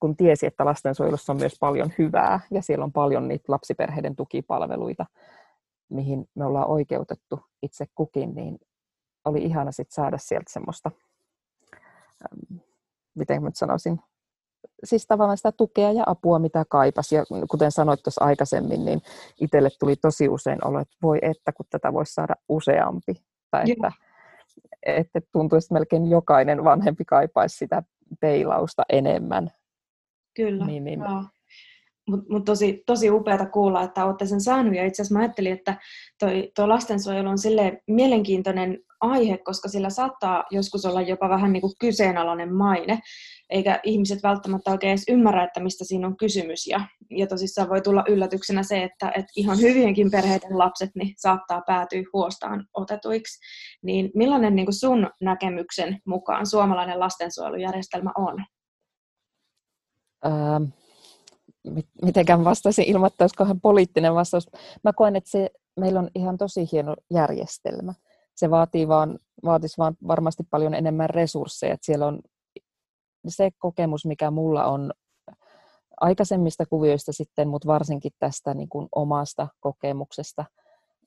kun 0.00 0.16
tiesi, 0.16 0.46
että 0.46 0.64
lastensuojelussa 0.64 1.32
on 1.32 1.38
myös 1.38 1.56
paljon 1.60 1.92
hyvää 1.98 2.40
ja 2.50 2.62
siellä 2.62 2.84
on 2.84 2.92
paljon 2.92 3.28
niitä 3.28 3.52
lapsiperheiden 3.52 4.16
tukipalveluita, 4.16 5.06
mihin 5.88 6.28
me 6.34 6.44
ollaan 6.44 6.68
oikeutettu 6.68 7.40
itse 7.62 7.86
kukin, 7.94 8.34
niin 8.34 8.58
oli 9.24 9.44
ihana 9.44 9.72
sit 9.72 9.90
saada 9.90 10.18
sieltä 10.18 10.52
semmoista, 10.52 10.90
miten 13.14 13.42
mä 13.42 13.48
nyt 13.48 13.56
sanoisin, 13.56 14.00
siis 14.84 15.06
tavallaan 15.06 15.36
sitä 15.36 15.52
tukea 15.52 15.92
ja 15.92 16.04
apua, 16.06 16.38
mitä 16.38 16.64
kaipasi. 16.68 17.14
Ja 17.14 17.24
kuten 17.50 17.72
sanoit 17.72 18.02
tuossa 18.02 18.24
aikaisemmin, 18.24 18.84
niin 18.84 19.02
itselle 19.40 19.68
tuli 19.80 19.96
tosi 19.96 20.28
usein 20.28 20.66
olo, 20.66 20.80
että 20.80 20.96
voi 21.02 21.18
että, 21.22 21.52
kun 21.52 21.66
tätä 21.70 21.92
voisi 21.92 22.14
saada 22.14 22.34
useampi. 22.48 23.14
Tai 23.50 23.64
että, 23.70 23.92
että 24.86 25.20
tuntuisi 25.32 25.64
että 25.64 25.74
melkein 25.74 26.10
jokainen 26.10 26.64
vanhempi 26.64 27.04
kaipaisi 27.04 27.56
sitä 27.56 27.82
peilausta 28.20 28.82
enemmän. 28.88 29.50
Kyllä, 30.36 30.66
niin, 30.66 30.84
niin. 30.84 31.00
Mutta 32.08 32.32
mut 32.32 32.44
tosi, 32.44 32.82
tosi 32.86 33.10
upeata 33.10 33.46
kuulla, 33.46 33.82
että 33.82 34.04
olette 34.04 34.26
sen 34.26 34.40
saanut. 34.40 34.74
Ja 34.74 34.86
itse 34.86 35.02
asiassa 35.02 35.14
mä 35.14 35.20
ajattelin, 35.20 35.52
että 35.52 35.76
toi, 36.18 36.52
toi 36.56 36.68
lastensuojelu 36.68 37.28
on 37.28 37.38
sille 37.38 37.82
mielenkiintoinen 37.86 38.78
aihe, 39.00 39.38
koska 39.38 39.68
sillä 39.68 39.90
saattaa 39.90 40.44
joskus 40.50 40.84
olla 40.84 41.02
jopa 41.02 41.28
vähän 41.28 41.52
niin 41.52 41.60
kuin 41.60 41.72
kyseenalainen 41.78 42.54
maine, 42.54 42.98
eikä 43.50 43.80
ihmiset 43.82 44.22
välttämättä 44.22 44.70
oikein 44.70 44.90
edes 44.90 45.04
ymmärrä, 45.08 45.44
että 45.44 45.60
mistä 45.60 45.84
siinä 45.84 46.06
on 46.06 46.16
kysymys. 46.16 46.66
Ja, 46.66 46.80
ja 47.10 47.26
tosissaan 47.26 47.68
voi 47.68 47.80
tulla 47.80 48.04
yllätyksenä 48.08 48.62
se, 48.62 48.82
että, 48.82 49.08
että 49.08 49.32
ihan 49.36 49.60
hyvienkin 49.60 50.10
perheiden 50.10 50.58
lapset 50.58 50.90
niin 50.94 51.14
saattaa 51.16 51.62
päätyä 51.66 52.02
huostaan 52.12 52.66
otetuiksi. 52.74 53.38
Niin 53.82 54.10
millainen 54.14 54.56
niin 54.56 54.66
kuin 54.66 54.74
sun 54.74 55.10
näkemyksen 55.20 55.98
mukaan 56.06 56.46
suomalainen 56.46 57.00
lastensuojelujärjestelmä 57.00 58.12
on? 58.16 58.44
Ähm, 60.26 60.81
mitenkään 62.02 62.44
että 63.06 63.24
olisikohan 63.24 63.60
poliittinen 63.60 64.14
vastaus. 64.14 64.50
Mä 64.84 64.92
koen, 64.92 65.16
että 65.16 65.30
se, 65.30 65.50
meillä 65.80 66.00
on 66.00 66.10
ihan 66.14 66.38
tosi 66.38 66.68
hieno 66.72 66.96
järjestelmä. 67.10 67.94
Se 68.36 68.50
vaatii 68.50 68.88
vaan, 68.88 69.18
vaatisi 69.44 69.78
vaan 69.78 69.96
varmasti 70.08 70.42
paljon 70.50 70.74
enemmän 70.74 71.10
resursseja. 71.10 71.74
Että 71.74 71.86
siellä 71.86 72.06
on 72.06 72.20
se 73.28 73.50
kokemus, 73.58 74.06
mikä 74.06 74.30
mulla 74.30 74.64
on 74.64 74.92
aikaisemmista 76.00 76.66
kuvioista 76.66 77.12
sitten, 77.12 77.48
mutta 77.48 77.68
varsinkin 77.68 78.12
tästä 78.18 78.54
niin 78.54 78.68
kuin 78.68 78.88
omasta 78.94 79.48
kokemuksesta, 79.60 80.44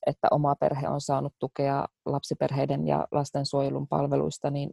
että 0.08 0.28
oma 0.32 0.56
perhe 0.56 0.90
on 0.90 1.02
saanut 1.02 1.34
tukea 1.40 1.86
lapsiperheiden 2.06 2.88
ja 2.88 3.08
lastensuojelun 3.12 3.88
palveluista, 3.88 4.52
niin 4.52 4.70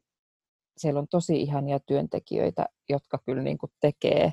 siellä 0.76 1.00
on 1.00 1.06
tosi 1.10 1.40
ihania 1.40 1.80
työntekijöitä, 1.80 2.66
jotka 2.88 3.18
kyllä 3.26 3.42
niin 3.42 3.58
kuin 3.58 3.72
tekee 3.80 4.32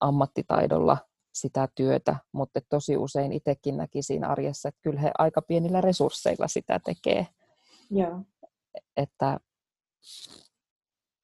ammattitaidolla 0.00 0.96
sitä 1.34 1.68
työtä, 1.74 2.16
mutta 2.32 2.60
tosi 2.68 2.96
usein 2.96 3.32
itsekin 3.32 3.76
näki 3.76 4.02
siinä 4.02 4.28
arjessa, 4.28 4.68
että 4.68 4.80
kyllä 4.82 5.00
he 5.00 5.10
aika 5.18 5.42
pienillä 5.42 5.80
resursseilla 5.80 6.48
sitä 6.48 6.80
tekee. 6.84 7.26
Joo. 7.90 8.20
Että, 8.96 9.40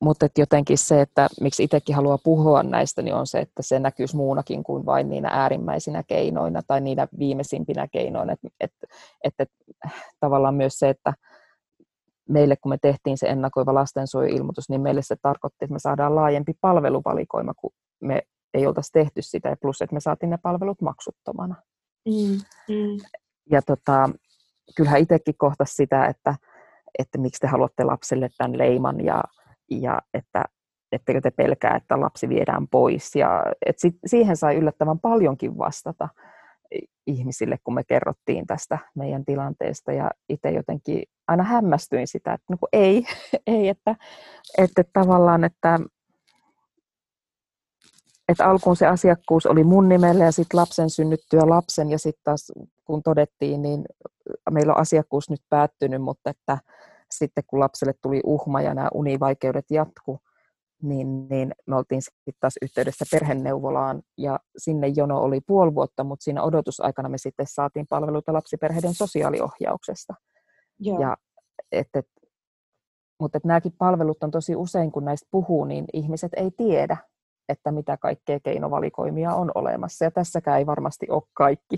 mutta 0.02 0.26
että 0.26 0.40
jotenkin 0.40 0.78
se, 0.78 1.00
että 1.00 1.28
miksi 1.40 1.64
itsekin 1.64 1.94
haluaa 1.94 2.18
puhua 2.24 2.62
näistä, 2.62 3.02
niin 3.02 3.14
on 3.14 3.26
se, 3.26 3.38
että 3.38 3.62
se 3.62 3.78
näkyisi 3.78 4.16
muunakin 4.16 4.62
kuin 4.64 4.86
vain 4.86 5.08
niinä 5.08 5.28
äärimmäisinä 5.32 6.02
keinoina 6.02 6.62
tai 6.66 6.80
niinä 6.80 7.08
viimeisimpinä 7.18 7.88
keinoina. 7.88 8.32
Että, 8.32 8.48
että, 8.60 8.86
että 9.24 9.46
tavallaan 10.20 10.54
myös 10.54 10.78
se, 10.78 10.88
että 10.88 11.14
meille 12.28 12.56
kun 12.56 12.70
me 12.70 12.78
tehtiin 12.82 13.18
se 13.18 13.26
ennakoiva 13.26 13.74
lastensuojeluilmoitus, 13.74 14.68
niin 14.68 14.80
meille 14.80 15.02
se 15.02 15.16
tarkoitti, 15.22 15.64
että 15.64 15.72
me 15.72 15.78
saadaan 15.78 16.14
laajempi 16.14 16.52
palveluvalikoima, 16.60 17.54
kun 17.54 17.70
me 18.00 18.22
ei 18.54 18.66
oltaisi 18.66 18.92
tehty 18.92 19.22
sitä, 19.22 19.48
ja 19.48 19.56
plus 19.56 19.82
että 19.82 19.94
me 19.94 20.00
saatiin 20.00 20.30
ne 20.30 20.38
palvelut 20.42 20.80
maksuttomana. 20.80 21.54
Mm, 22.08 22.38
mm. 22.74 22.98
Ja 23.50 23.62
tota, 23.62 24.10
kyllähän 24.76 25.00
itsekin 25.00 25.34
kohtasi 25.38 25.74
sitä, 25.74 26.06
että, 26.06 26.34
että 26.98 27.18
miksi 27.18 27.40
te 27.40 27.46
haluatte 27.46 27.84
lapselle 27.84 28.28
tämän 28.38 28.58
leiman, 28.58 29.04
ja, 29.04 29.24
ja 29.70 30.02
että 30.14 30.44
ettekö 30.92 31.20
te 31.20 31.30
pelkää, 31.30 31.76
että 31.76 32.00
lapsi 32.00 32.28
viedään 32.28 32.68
pois. 32.68 33.14
Ja, 33.14 33.44
et 33.66 33.78
sit, 33.78 33.94
siihen 34.06 34.36
sai 34.36 34.56
yllättävän 34.56 34.98
paljonkin 34.98 35.58
vastata 35.58 36.08
ihmisille, 37.06 37.58
kun 37.64 37.74
me 37.74 37.84
kerrottiin 37.84 38.46
tästä 38.46 38.78
meidän 38.94 39.24
tilanteesta. 39.24 39.92
Ja 39.92 40.10
itse 40.28 40.50
jotenkin 40.50 41.02
aina 41.28 41.42
hämmästyin 41.42 42.06
sitä, 42.06 42.32
että 42.32 42.44
no 42.50 42.56
ei, 42.72 43.04
ei 43.46 43.68
että, 43.68 43.96
että 44.58 44.84
tavallaan, 44.92 45.44
että 45.44 45.78
että 48.28 48.46
alkuun 48.46 48.76
se 48.76 48.86
asiakkuus 48.86 49.46
oli 49.46 49.64
mun 49.64 49.88
nimellä 49.88 50.24
ja 50.24 50.32
sitten 50.32 50.60
lapsen 50.60 50.90
synnyttyä 50.90 51.48
lapsen 51.48 51.90
ja 51.90 51.98
sitten 51.98 52.24
taas 52.24 52.52
kun 52.84 53.02
todettiin, 53.02 53.62
niin 53.62 53.84
meillä 54.50 54.72
on 54.72 54.80
asiakkuus 54.80 55.30
nyt 55.30 55.40
päättynyt, 55.48 56.02
mutta 56.02 56.30
että 56.30 56.58
sitten 57.10 57.44
kun 57.46 57.60
lapselle 57.60 57.94
tuli 58.02 58.20
uhma 58.24 58.60
ja 58.60 58.74
nämä 58.74 58.88
univaikeudet 58.94 59.64
jatku, 59.70 60.20
niin, 60.82 61.28
niin 61.28 61.52
me 61.66 61.76
oltiin 61.76 62.02
sitten 62.02 62.34
taas 62.40 62.54
yhteydessä 62.62 63.04
perheneuvolaan 63.10 64.02
ja 64.18 64.40
sinne 64.56 64.86
jono 64.86 65.20
oli 65.20 65.40
puoli 65.40 65.74
vuotta, 65.74 66.04
mutta 66.04 66.24
siinä 66.24 66.42
odotusaikana 66.42 67.08
me 67.08 67.18
sitten 67.18 67.46
saatiin 67.48 67.86
palveluita 67.86 68.32
lapsiperheiden 68.32 68.94
sosiaaliohjauksesta. 68.94 70.14
Joo. 70.78 71.00
Ja, 71.00 71.16
et, 71.72 71.88
et, 71.94 72.06
mutta 73.20 73.38
et 73.38 73.44
nämäkin 73.44 73.72
palvelut 73.78 74.22
on 74.22 74.30
tosi 74.30 74.56
usein, 74.56 74.92
kun 74.92 75.04
näistä 75.04 75.28
puhuu, 75.30 75.64
niin 75.64 75.84
ihmiset 75.92 76.32
ei 76.36 76.50
tiedä, 76.50 76.96
että 77.48 77.72
mitä 77.72 77.96
kaikkea 77.96 78.40
keinovalikoimia 78.40 79.34
on 79.34 79.50
olemassa. 79.54 80.04
Ja 80.04 80.10
tässäkään 80.10 80.58
ei 80.58 80.66
varmasti 80.66 81.06
ole 81.10 81.22
kaikki, 81.32 81.76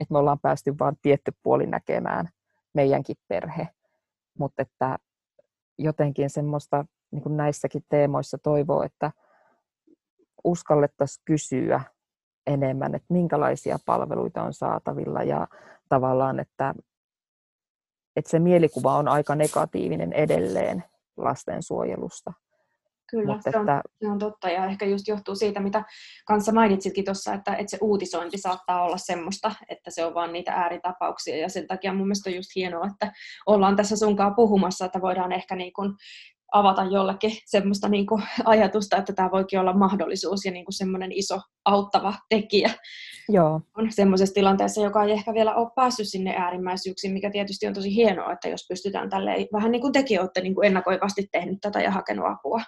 että 0.00 0.12
me 0.12 0.18
ollaan 0.18 0.40
päästy 0.40 0.74
vain 0.78 0.96
tietty 1.02 1.32
puoli 1.42 1.66
näkemään 1.66 2.28
meidänkin 2.74 3.16
perhe. 3.28 3.68
Mutta 4.38 4.62
että 4.62 4.98
jotenkin 5.78 6.30
semmoista 6.30 6.84
niin 7.10 7.22
kuin 7.22 7.36
näissäkin 7.36 7.82
teemoissa 7.88 8.38
toivoo, 8.38 8.82
että 8.82 9.12
uskallettaisiin 10.44 11.22
kysyä 11.24 11.80
enemmän, 12.46 12.94
että 12.94 13.14
minkälaisia 13.14 13.78
palveluita 13.86 14.42
on 14.42 14.54
saatavilla 14.54 15.22
ja 15.22 15.48
tavallaan, 15.88 16.40
että, 16.40 16.74
että 18.16 18.30
se 18.30 18.38
mielikuva 18.38 18.96
on 18.96 19.08
aika 19.08 19.34
negatiivinen 19.34 20.12
edelleen 20.12 20.84
lastensuojelusta. 21.16 22.32
Kyllä, 23.12 23.38
se, 23.40 23.58
on, 23.58 23.68
että... 23.68 23.82
se 23.98 24.08
on 24.08 24.18
totta 24.18 24.50
ja 24.50 24.66
ehkä 24.66 24.86
just 24.86 25.08
johtuu 25.08 25.34
siitä, 25.34 25.60
mitä 25.60 25.84
kanssa 26.26 26.52
mainitsitkin 26.52 27.04
tuossa, 27.04 27.34
että, 27.34 27.54
että 27.54 27.70
se 27.70 27.78
uutisointi 27.80 28.38
saattaa 28.38 28.84
olla 28.84 28.96
semmoista, 28.96 29.52
että 29.68 29.90
se 29.90 30.04
on 30.04 30.14
vaan 30.14 30.32
niitä 30.32 30.52
ääritapauksia 30.52 31.36
ja 31.36 31.48
sen 31.48 31.66
takia 31.66 31.92
mun 31.92 32.06
mielestä 32.06 32.30
on 32.30 32.36
just 32.36 32.50
hienoa, 32.56 32.86
että 32.86 33.12
ollaan 33.46 33.76
tässä 33.76 33.96
sunkaan 33.96 34.34
puhumassa, 34.34 34.84
että 34.84 35.00
voidaan 35.00 35.32
ehkä 35.32 35.56
niin 35.56 35.72
kuin 35.72 35.92
avata 36.52 36.84
jollekin 36.84 37.32
semmoista 37.46 37.88
niin 37.88 38.06
kuin 38.06 38.22
ajatusta, 38.44 38.96
että 38.96 39.12
tämä 39.12 39.30
voikin 39.30 39.60
olla 39.60 39.72
mahdollisuus 39.72 40.44
ja 40.44 40.50
niin 40.50 40.64
kuin 40.64 40.74
semmoinen 40.74 41.12
iso 41.12 41.40
auttava 41.64 42.14
tekijä 42.28 42.70
Joo. 43.28 43.60
on 43.76 43.92
semmoisessa 43.92 44.34
tilanteessa, 44.34 44.82
joka 44.82 45.04
ei 45.04 45.12
ehkä 45.12 45.34
vielä 45.34 45.54
ole 45.54 45.70
päässyt 45.74 46.08
sinne 46.08 46.34
äärimmäisyyksiin, 46.36 47.12
mikä 47.12 47.30
tietysti 47.30 47.66
on 47.66 47.74
tosi 47.74 47.94
hienoa, 47.94 48.32
että 48.32 48.48
jos 48.48 48.66
pystytään 48.68 49.10
tälleen, 49.10 49.46
vähän 49.52 49.72
niin 49.72 49.82
kuin 49.82 49.92
tekin 49.92 50.20
olette 50.20 50.40
niin 50.40 50.54
kuin 50.54 50.66
ennakoivasti 50.66 51.28
tehnyt 51.32 51.58
tätä 51.60 51.80
ja 51.80 51.90
hakenut 51.90 52.26
apua. 52.26 52.62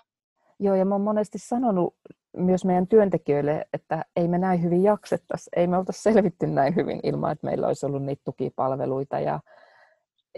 Joo, 0.61 0.75
ja 0.75 0.85
mä 0.85 0.95
oon 0.95 1.01
monesti 1.01 1.39
sanonut 1.39 1.97
myös 2.37 2.65
meidän 2.65 2.87
työntekijöille, 2.87 3.67
että 3.73 4.05
ei 4.17 4.29
me 4.29 4.39
näin 4.39 4.63
hyvin 4.63 4.83
jaksettaisi, 4.83 5.51
ei 5.57 5.67
me 5.67 5.77
oltaisi 5.77 6.03
selvitty 6.03 6.47
näin 6.47 6.77
hyvin 6.77 7.01
ilman, 7.03 7.33
että 7.33 7.47
meillä 7.47 7.67
olisi 7.67 7.87
ollut 7.87 8.03
niitä 8.03 8.23
tukipalveluita. 8.25 9.21
Ja, 9.21 9.41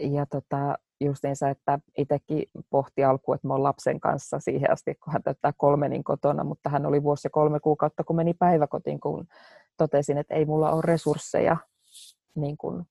ja 0.01 0.27
tota, 0.27 0.79
justiinsa, 1.01 1.49
että 1.49 1.79
itsekin 1.99 2.45
pohti 2.71 3.05
alkuun, 3.05 3.35
että 3.35 3.49
mä 3.49 3.55
oon 3.55 3.63
lapsen 3.63 4.01
kanssa 4.01 4.41
siihen 4.41 4.73
asti, 4.73 4.95
kun 4.95 5.13
hän 5.13 5.23
täyttää 5.23 5.53
kolme 5.57 5.89
niin 5.89 6.05
kotona, 6.05 6.45
mutta 6.45 6.71
hän 6.71 6.87
oli 6.87 7.03
vuosi 7.03 7.27
ja 7.27 7.31
kolme 7.31 7.61
kuukautta, 7.61 8.05
kun 8.05 8.17
meni 8.17 8.35
päiväkotiin, 8.35 9.01
kun 9.01 9.27
totesin, 9.77 10.19
että 10.19 10.35
ei 10.35 10.45
mulla 10.45 10.71
ole 10.71 10.83
resursseja 10.85 11.57
niin 12.35 12.57
kuin 12.57 12.85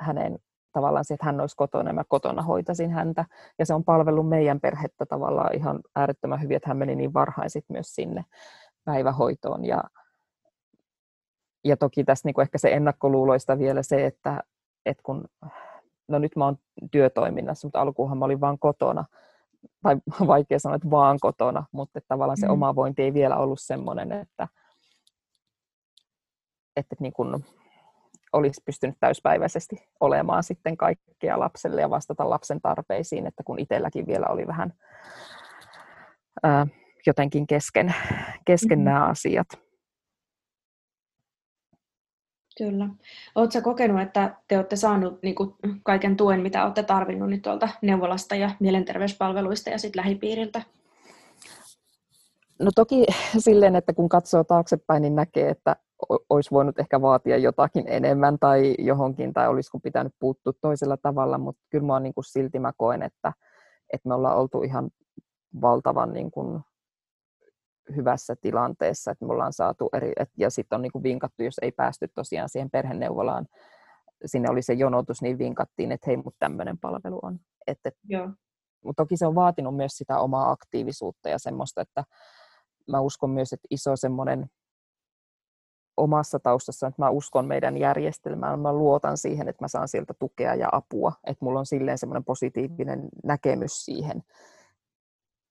hänen 0.00 0.38
tavallaan 0.72 1.04
se, 1.04 1.14
että 1.14 1.26
hän 1.26 1.40
olisi 1.40 1.56
kotona 1.56 1.90
ja 1.90 1.94
mä 1.94 2.04
kotona 2.08 2.42
hoitasin 2.42 2.90
häntä. 2.90 3.24
Ja 3.58 3.66
se 3.66 3.74
on 3.74 3.84
palvellut 3.84 4.28
meidän 4.28 4.60
perhettä 4.60 5.06
tavallaan 5.06 5.54
ihan 5.54 5.80
äärettömän 5.96 6.42
hyvin, 6.42 6.56
että 6.56 6.70
hän 6.70 6.76
meni 6.76 6.94
niin 6.94 7.14
varhain 7.14 7.50
sit 7.50 7.64
myös 7.68 7.94
sinne 7.94 8.24
päivähoitoon. 8.84 9.64
Ja, 9.64 9.84
ja 11.64 11.76
toki 11.76 12.04
tässä 12.04 12.28
niin 12.28 12.34
kuin 12.34 12.42
ehkä 12.42 12.58
se 12.58 12.72
ennakkoluuloista 12.72 13.58
vielä 13.58 13.82
se, 13.82 14.06
että, 14.06 14.42
että 14.86 15.02
kun, 15.02 15.24
no 16.08 16.18
nyt 16.18 16.36
mä 16.36 16.44
oon 16.44 16.58
työtoiminnassa, 16.90 17.66
mutta 17.66 17.80
alkuunhan 17.80 18.18
mä 18.18 18.24
olin 18.24 18.40
vaan 18.40 18.58
kotona, 18.58 19.04
tai 19.82 19.96
vaikea 20.26 20.58
sanoa, 20.58 20.76
että 20.76 20.90
vaan 20.90 21.18
kotona, 21.20 21.64
mutta 21.72 21.98
että 21.98 22.08
tavallaan 22.08 22.38
se 22.38 22.46
mm. 22.46 22.52
oma 22.52 22.74
vointi 22.74 23.02
ei 23.02 23.14
vielä 23.14 23.36
ollut 23.36 23.60
semmoinen, 23.60 24.12
että, 24.12 24.48
että 26.76 26.96
niin 27.00 27.12
kuin, 27.12 27.44
olisi 28.32 28.60
pystynyt 28.64 28.96
täyspäiväisesti 29.00 29.76
olemaan 30.00 30.42
sitten 30.42 30.76
kaikkea 30.76 31.38
lapselle 31.38 31.80
ja 31.80 31.90
vastata 31.90 32.30
lapsen 32.30 32.60
tarpeisiin, 32.60 33.26
että 33.26 33.42
kun 33.42 33.58
itselläkin 33.58 34.06
vielä 34.06 34.26
oli 34.28 34.46
vähän 34.46 34.72
ää, 36.42 36.66
jotenkin 37.06 37.46
kesken, 37.46 37.94
kesken 38.44 38.78
mm-hmm. 38.78 38.90
nämä 38.90 39.06
asiat. 39.06 39.48
Kyllä. 42.58 42.88
Oletko 43.34 43.62
kokenut, 43.62 44.00
että 44.00 44.36
te 44.48 44.56
olette 44.56 44.76
saaneet 44.76 45.22
niin 45.22 45.34
kuin, 45.34 45.54
kaiken 45.82 46.16
tuen, 46.16 46.40
mitä 46.40 46.64
olette 46.64 46.82
tarvinnut 46.82 47.30
nyt 47.30 47.42
tuolta 47.42 47.68
neuvolasta 47.82 48.34
ja 48.34 48.50
mielenterveyspalveluista 48.60 49.70
ja 49.70 49.78
sitten 49.78 50.00
lähipiiriltä? 50.00 50.62
No 52.58 52.70
toki 52.74 53.06
silleen, 53.38 53.76
että 53.76 53.92
kun 53.92 54.08
katsoo 54.08 54.44
taaksepäin, 54.44 55.02
niin 55.02 55.14
näkee, 55.14 55.48
että 55.48 55.76
olisi 56.30 56.50
voinut 56.50 56.78
ehkä 56.78 57.00
vaatia 57.00 57.36
jotakin 57.36 57.84
enemmän 57.88 58.38
tai 58.38 58.74
johonkin, 58.78 59.32
tai 59.32 59.48
olisiko 59.48 59.80
pitänyt 59.80 60.12
puuttua 60.18 60.52
toisella 60.60 60.96
tavalla, 60.96 61.38
mutta 61.38 61.62
kyllä 61.70 61.86
mä 61.86 62.00
niin 62.00 62.14
kuin 62.14 62.24
silti 62.24 62.58
mä 62.58 62.72
koen, 62.76 63.02
että, 63.02 63.32
että 63.92 64.08
me 64.08 64.14
ollaan 64.14 64.36
oltu 64.36 64.62
ihan 64.62 64.90
valtavan 65.60 66.12
niin 66.12 66.30
kuin 66.30 66.60
hyvässä 67.96 68.36
tilanteessa, 68.40 69.10
että 69.10 69.24
me 69.24 69.32
ollaan 69.32 69.52
saatu 69.52 69.88
eri, 69.92 70.12
et, 70.16 70.30
ja 70.38 70.50
sitten 70.50 70.76
on 70.76 70.82
niin 70.82 70.92
kuin 70.92 71.02
vinkattu, 71.02 71.42
jos 71.42 71.58
ei 71.62 71.72
päästy 71.72 72.08
tosiaan 72.14 72.48
siihen 72.48 72.70
perheneuvolaan, 72.70 73.46
sinne 74.26 74.50
oli 74.50 74.62
se 74.62 74.72
jonotus, 74.72 75.22
niin 75.22 75.38
vinkattiin, 75.38 75.92
että 75.92 76.04
hei, 76.06 76.16
mutta 76.16 76.36
tämmöinen 76.38 76.78
palvelu 76.78 77.18
on. 77.22 77.38
Et, 77.66 77.78
et, 77.84 77.94
Joo. 78.08 78.30
Mutta 78.84 79.02
toki 79.02 79.16
se 79.16 79.26
on 79.26 79.34
vaatinut 79.34 79.76
myös 79.76 79.92
sitä 79.92 80.18
omaa 80.18 80.50
aktiivisuutta 80.50 81.28
ja 81.28 81.38
semmoista, 81.38 81.80
että 81.80 82.04
mä 82.90 83.00
uskon 83.00 83.30
myös, 83.30 83.52
että 83.52 83.68
iso 83.70 83.96
semmoinen 83.96 84.46
omassa 85.96 86.38
taustassa, 86.38 86.86
että 86.86 87.02
mä 87.02 87.10
uskon 87.10 87.46
meidän 87.46 87.76
järjestelmään, 87.76 88.60
mä 88.60 88.72
luotan 88.72 89.16
siihen, 89.16 89.48
että 89.48 89.64
mä 89.64 89.68
saan 89.68 89.88
sieltä 89.88 90.14
tukea 90.18 90.54
ja 90.54 90.68
apua, 90.72 91.12
että 91.24 91.44
mulla 91.44 91.58
on 91.58 91.66
silleen 91.66 91.98
semmoinen 91.98 92.24
positiivinen 92.24 93.08
näkemys 93.24 93.84
siihen, 93.84 94.22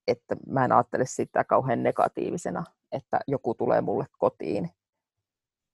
että 0.07 0.35
mä 0.47 0.65
en 0.65 0.71
ajattele 0.71 1.05
sitä 1.05 1.43
kauhean 1.43 1.83
negatiivisena, 1.83 2.63
että 2.91 3.19
joku 3.27 3.53
tulee 3.53 3.81
mulle 3.81 4.05
kotiin 4.17 4.69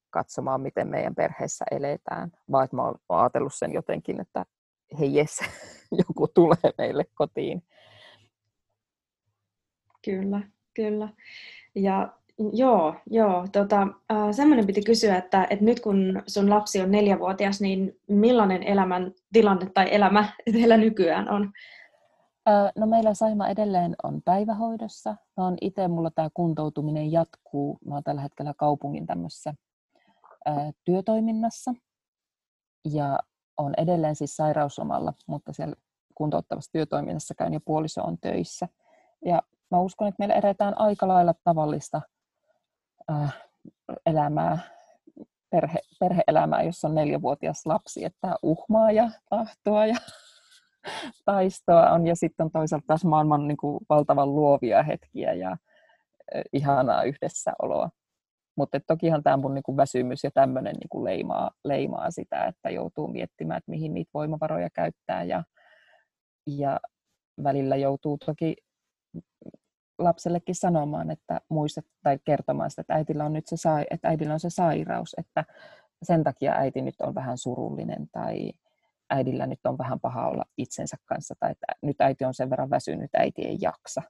katsomaan, 0.09 0.61
miten 0.61 0.87
meidän 0.87 1.15
perheessä 1.15 1.65
eletään, 1.71 2.31
vaan 2.51 2.63
että 2.63 2.75
mä 2.75 2.83
oon 2.83 2.95
ajatellut 3.09 3.53
sen 3.53 3.73
jotenkin, 3.73 4.21
että 4.21 4.45
hei 4.99 5.15
jes, 5.15 5.39
joku 6.07 6.27
tulee 6.27 6.73
meille 6.77 7.05
kotiin. 7.15 7.63
Kyllä, 10.05 10.41
kyllä. 10.73 11.09
Ja 11.75 12.17
joo, 12.53 12.95
joo 13.09 13.47
tota, 13.51 13.81
äh, 14.11 14.31
semmoinen 14.31 14.67
piti 14.67 14.81
kysyä, 14.81 15.17
että, 15.17 15.47
että 15.49 15.65
nyt 15.65 15.79
kun 15.79 16.23
sun 16.27 16.49
lapsi 16.49 16.81
on 16.81 16.91
neljävuotias, 16.91 17.61
niin 17.61 17.99
millainen 18.09 18.63
elämän 18.63 19.11
tilanne 19.33 19.71
tai 19.73 19.87
elämä 19.91 20.25
teillä 20.53 20.77
nykyään 20.77 21.29
on? 21.29 21.51
No 22.75 22.87
meillä 22.87 23.13
Saima 23.13 23.47
edelleen 23.47 23.95
on 24.03 24.21
päivähoidossa. 24.25 25.15
Mä 25.37 25.43
oon 25.43 25.57
itse, 25.61 25.87
mulla 25.87 26.11
tämä 26.11 26.29
kuntoutuminen 26.33 27.11
jatkuu. 27.11 27.77
Mä 27.85 27.93
oon 27.93 28.03
tällä 28.03 28.21
hetkellä 28.21 28.53
kaupungin 28.57 29.07
tämmöisessä 29.07 29.53
työtoiminnassa. 30.83 31.73
Ja 32.93 33.19
on 33.57 33.73
edelleen 33.77 34.15
siis 34.15 34.35
sairauslomalla, 34.35 35.13
mutta 35.27 35.53
siellä 35.53 35.75
kuntouttavassa 36.15 36.71
työtoiminnassa 36.71 37.35
käyn 37.35 37.53
ja 37.53 37.59
puoliso 37.65 38.01
on 38.01 38.17
töissä. 38.17 38.67
Ja 39.25 39.41
mä 39.71 39.79
uskon, 39.79 40.07
että 40.07 40.19
meillä 40.19 40.35
eletään 40.35 40.79
aika 40.79 41.07
lailla 41.07 41.33
tavallista 41.43 42.01
äh, 43.11 43.37
elämää, 44.05 44.59
perhe, 45.49 45.79
perhe-elämää, 45.99 46.63
jossa 46.63 46.87
on 46.87 46.95
neljävuotias 46.95 47.65
lapsi, 47.65 48.05
että 48.05 48.35
uhmaa 48.43 48.91
ja 48.91 49.11
tahtoa 49.29 49.85
ja 49.85 49.95
taistoa 51.25 51.91
on, 51.91 52.07
ja 52.07 52.15
sitten 52.15 52.43
on 52.43 52.51
toisaalta 52.51 52.87
taas 52.87 53.05
maailman 53.05 53.47
niin 53.47 53.57
kuin, 53.57 53.79
valtavan 53.89 54.35
luovia 54.35 54.83
hetkiä 54.83 55.33
ja 55.33 55.57
ihanaa 56.53 57.03
yhdessäoloa. 57.03 57.89
Mutta 58.57 58.79
tokihan 58.87 59.23
tämä 59.23 59.37
mun 59.37 59.53
niinku 59.53 59.77
väsymys 59.77 60.23
ja 60.23 60.31
tämmöinen 60.33 60.73
niinku 60.73 61.03
leimaa, 61.03 61.51
leimaa 61.63 62.11
sitä, 62.11 62.45
että 62.45 62.69
joutuu 62.69 63.07
miettimään, 63.07 63.57
että 63.57 63.71
mihin 63.71 63.93
niitä 63.93 64.11
voimavaroja 64.13 64.69
käyttää 64.73 65.23
ja, 65.23 65.43
ja 66.47 66.79
välillä 67.43 67.75
joutuu 67.75 68.17
toki 68.17 68.55
lapsellekin 69.99 70.55
sanomaan, 70.55 71.11
että 71.11 71.41
muistat 71.49 71.85
tai 72.03 72.19
kertomaan 72.25 72.69
sitä, 72.69 72.81
että 72.81 72.93
äidillä 72.93 73.25
on 73.25 73.33
nyt 73.33 73.47
se, 73.47 73.69
että 73.89 74.07
äidillä 74.07 74.33
on 74.33 74.39
se 74.39 74.49
sairaus, 74.49 75.15
että 75.17 75.45
sen 76.03 76.23
takia 76.23 76.53
äiti 76.53 76.81
nyt 76.81 77.01
on 77.01 77.15
vähän 77.15 77.37
surullinen 77.37 78.09
tai 78.11 78.51
äidillä 79.09 79.47
nyt 79.47 79.65
on 79.65 79.77
vähän 79.77 79.99
paha 79.99 80.27
olla 80.27 80.43
itsensä 80.57 80.97
kanssa 81.05 81.35
tai 81.39 81.51
että 81.51 81.65
nyt 81.81 82.01
äiti 82.01 82.25
on 82.25 82.33
sen 82.33 82.49
verran 82.49 82.69
väsynyt, 82.69 83.15
äiti 83.15 83.41
ei 83.45 83.57
jaksa. 83.61 84.01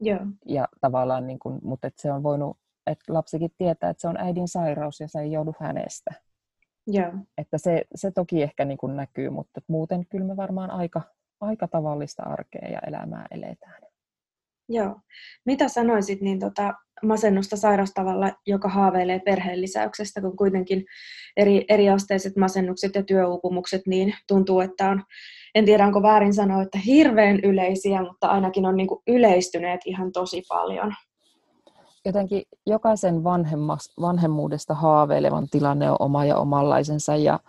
Joo. 0.00 0.20
Ja 0.46 0.68
tavallaan, 0.80 1.26
niin 1.26 1.38
kuin, 1.38 1.58
mutta 1.62 1.86
että 1.86 2.02
se 2.02 2.12
on 2.12 2.22
voinut 2.22 2.58
että 2.86 3.12
lapsikin 3.14 3.50
tietää, 3.58 3.90
että 3.90 4.00
se 4.00 4.08
on 4.08 4.16
äidin 4.16 4.48
sairaus 4.48 5.00
ja 5.00 5.08
se 5.08 5.20
ei 5.20 5.32
joudu 5.32 5.54
hänestä. 5.60 6.10
Joo. 6.86 7.12
Että 7.38 7.58
se, 7.58 7.84
se 7.94 8.10
toki 8.10 8.42
ehkä 8.42 8.64
niin 8.64 8.78
kuin 8.78 8.96
näkyy, 8.96 9.30
mutta 9.30 9.60
muuten 9.68 10.06
kyllä 10.06 10.26
me 10.26 10.36
varmaan 10.36 10.70
aika, 10.70 11.02
aika 11.40 11.68
tavallista 11.68 12.22
arkea 12.22 12.68
ja 12.68 12.78
elämää 12.86 13.26
eletään. 13.30 13.82
Joo. 14.68 15.00
Mitä 15.46 15.68
sanoisit 15.68 16.20
niin 16.20 16.40
tota, 16.40 16.74
masennusta 17.02 17.56
sairastavalla, 17.56 18.32
joka 18.46 18.68
haaveilee 18.68 19.20
perheen 19.24 19.60
lisäyksestä, 19.60 20.20
kun 20.20 20.36
kuitenkin 20.36 20.84
eri, 21.36 21.64
eriasteiset 21.68 22.36
masennukset 22.36 22.94
ja 22.94 23.02
työuupumukset, 23.02 23.82
niin 23.86 24.14
tuntuu, 24.28 24.60
että 24.60 24.90
on, 24.90 25.02
en 25.54 25.64
tiedä 25.64 25.86
onko 25.86 26.02
väärin 26.02 26.34
sanoa, 26.34 26.62
että 26.62 26.78
hirveän 26.78 27.40
yleisiä, 27.40 28.02
mutta 28.02 28.26
ainakin 28.26 28.66
on 28.66 28.76
niin 28.76 28.88
kuin 28.88 29.02
yleistyneet 29.06 29.80
ihan 29.84 30.12
tosi 30.12 30.42
paljon 30.48 30.94
jotenkin 32.06 32.42
jokaisen 32.66 33.24
vanhemmuudesta 34.00 34.74
haaveilevan 34.74 35.48
tilanne 35.50 35.90
on 35.90 35.96
oma 35.98 36.24
ja 36.24 36.36
omanlaisensa 36.36 37.16
ja 37.16 37.40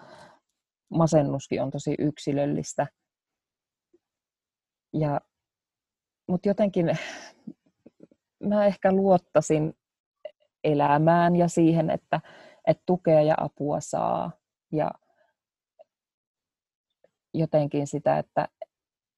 masennuskin 0.89 1.61
on 1.61 1.71
tosi 1.71 1.95
yksilöllistä. 1.99 2.87
Ja, 4.93 5.21
mutta 6.27 6.47
jotenkin 6.47 6.97
mä 8.43 8.65
ehkä 8.65 8.91
luottasin 8.91 9.73
elämään 10.63 11.35
ja 11.35 11.47
siihen, 11.47 11.89
että, 11.89 12.21
että 12.67 12.83
tukea 12.85 13.21
ja 13.21 13.35
apua 13.37 13.79
saa. 13.79 14.31
Ja 14.71 14.91
jotenkin 17.33 17.87
sitä, 17.87 18.17
että, 18.17 18.47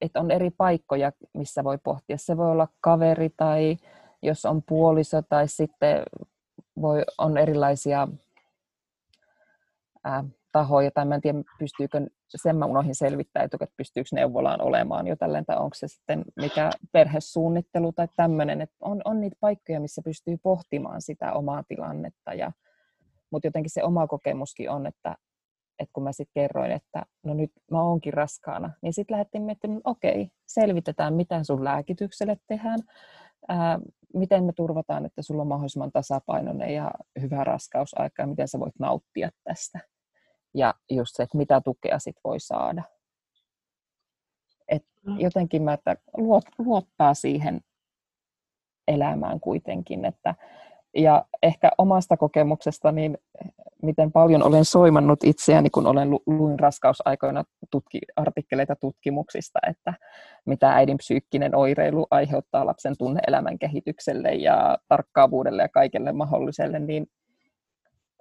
että 0.01 0.19
on 0.19 0.31
eri 0.31 0.49
paikkoja, 0.49 1.11
missä 1.33 1.63
voi 1.63 1.77
pohtia. 1.77 2.17
Se 2.17 2.37
voi 2.37 2.51
olla 2.51 2.67
kaveri 2.81 3.29
tai 3.29 3.77
jos 4.21 4.45
on 4.45 4.63
puoliso 4.63 5.21
tai 5.21 5.47
sitten 5.47 6.03
voi, 6.81 7.03
on 7.17 7.37
erilaisia 7.37 8.07
ää, 10.03 10.23
tahoja, 10.51 10.91
tai 10.91 11.05
mä 11.05 11.15
en 11.15 11.21
tiedä, 11.21 11.43
pystyykö, 11.59 12.01
sen 12.27 12.55
mä 12.55 12.65
unohdin 12.65 12.95
selvittää 12.95 13.43
että 13.43 13.67
pystyykö 13.77 14.09
neuvolaan 14.13 14.61
olemaan 14.61 15.07
jo 15.07 15.15
tälleen, 15.15 15.45
tai 15.45 15.57
onko 15.57 15.73
se 15.73 15.87
sitten 15.87 16.25
mikä 16.35 16.69
perhesuunnittelu 16.91 17.91
tai 17.91 18.07
tämmöinen, 18.15 18.61
että 18.61 18.75
on, 18.81 19.01
on 19.05 19.21
niitä 19.21 19.37
paikkoja, 19.39 19.79
missä 19.79 20.01
pystyy 20.05 20.37
pohtimaan 20.43 21.01
sitä 21.01 21.33
omaa 21.33 21.63
tilannetta, 21.67 22.33
ja, 22.33 22.51
mutta 23.31 23.47
jotenkin 23.47 23.69
se 23.69 23.83
oma 23.83 24.07
kokemuskin 24.07 24.69
on, 24.69 24.87
että, 24.87 25.15
että 25.79 25.93
kun 25.93 26.03
mä 26.03 26.11
sitten 26.11 26.41
kerroin, 26.41 26.71
että 26.71 27.03
no 27.23 27.33
nyt 27.33 27.51
mä 27.71 27.83
oonkin 27.83 28.13
raskaana, 28.13 28.71
niin 28.81 28.93
sitten 28.93 29.13
lähdettiin 29.13 29.43
miettimään, 29.43 29.77
että 29.77 29.89
okei, 29.89 30.29
selvitetään, 30.47 31.13
mitä 31.13 31.43
sun 31.43 31.63
lääkitykselle 31.63 32.37
tehdään, 32.47 32.79
ää, 33.47 33.79
miten 34.13 34.43
me 34.43 34.53
turvataan, 34.53 35.05
että 35.05 35.21
sulla 35.21 35.41
on 35.41 35.47
mahdollisimman 35.47 35.91
tasapainoinen 35.91 36.73
ja 36.73 36.91
hyvä 37.21 37.43
raskausaika 37.43 38.21
ja 38.23 38.27
miten 38.27 38.47
sä 38.47 38.59
voit 38.59 38.79
nauttia 38.79 39.29
tästä. 39.43 39.79
Ja 40.59 40.73
just 40.89 41.15
se, 41.15 41.23
että 41.23 41.37
mitä 41.37 41.61
tukea 41.61 41.99
sit 41.99 42.15
voi 42.23 42.39
saada. 42.39 42.83
Et 44.67 44.85
mm. 45.05 45.19
jotenkin 45.19 45.63
mä, 45.63 45.73
että 45.73 45.95
luottaa 46.57 47.13
siihen 47.13 47.61
elämään 48.87 49.39
kuitenkin. 49.39 50.05
Että, 50.05 50.35
ja 50.97 51.25
ehkä 51.43 51.71
omasta 51.77 52.17
kokemuksesta, 52.17 52.91
niin 52.91 53.17
miten 53.81 54.11
paljon 54.11 54.43
olen 54.43 54.65
soimannut 54.65 55.23
itseäni, 55.23 55.69
kun 55.69 55.87
olen 55.87 56.09
lu- 56.09 56.23
luin 56.25 56.59
raskausaikoina 56.59 57.43
tutki- 57.71 58.11
artikkeleita 58.15 58.75
tutkimuksista, 58.75 59.59
että 59.69 59.93
mitä 60.45 60.71
äidin 60.71 60.97
psyykkinen 60.97 61.55
oireilu 61.55 62.07
aiheuttaa 62.11 62.65
lapsen 62.65 62.95
tunneelämän 62.97 63.59
kehitykselle 63.59 64.33
ja 64.33 64.77
tarkkaavuudelle 64.87 65.61
ja 65.61 65.69
kaikelle 65.69 66.11
mahdolliselle, 66.11 66.79
niin 66.79 67.07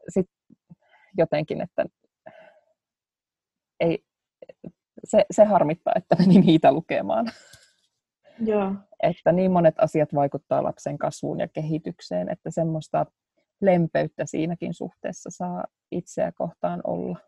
sit 0.08 0.26
jotenkin, 1.18 1.60
että 1.60 1.84
ei, 3.80 4.04
se, 5.04 5.24
se 5.30 5.44
harmittaa, 5.44 5.92
että 5.96 6.16
meni 6.18 6.40
niitä 6.40 6.72
lukemaan. 6.72 7.30
Joo. 8.40 8.74
Että 9.02 9.32
niin 9.32 9.50
monet 9.50 9.74
asiat 9.78 10.14
vaikuttaa 10.14 10.62
lapsen 10.62 10.98
kasvuun 10.98 11.40
ja 11.40 11.48
kehitykseen, 11.48 12.28
että 12.28 12.50
semmoista 12.50 13.06
lempeyttä 13.60 14.26
siinäkin 14.26 14.74
suhteessa 14.74 15.30
saa 15.30 15.64
itseä 15.92 16.32
kohtaan 16.32 16.80
olla. 16.84 17.18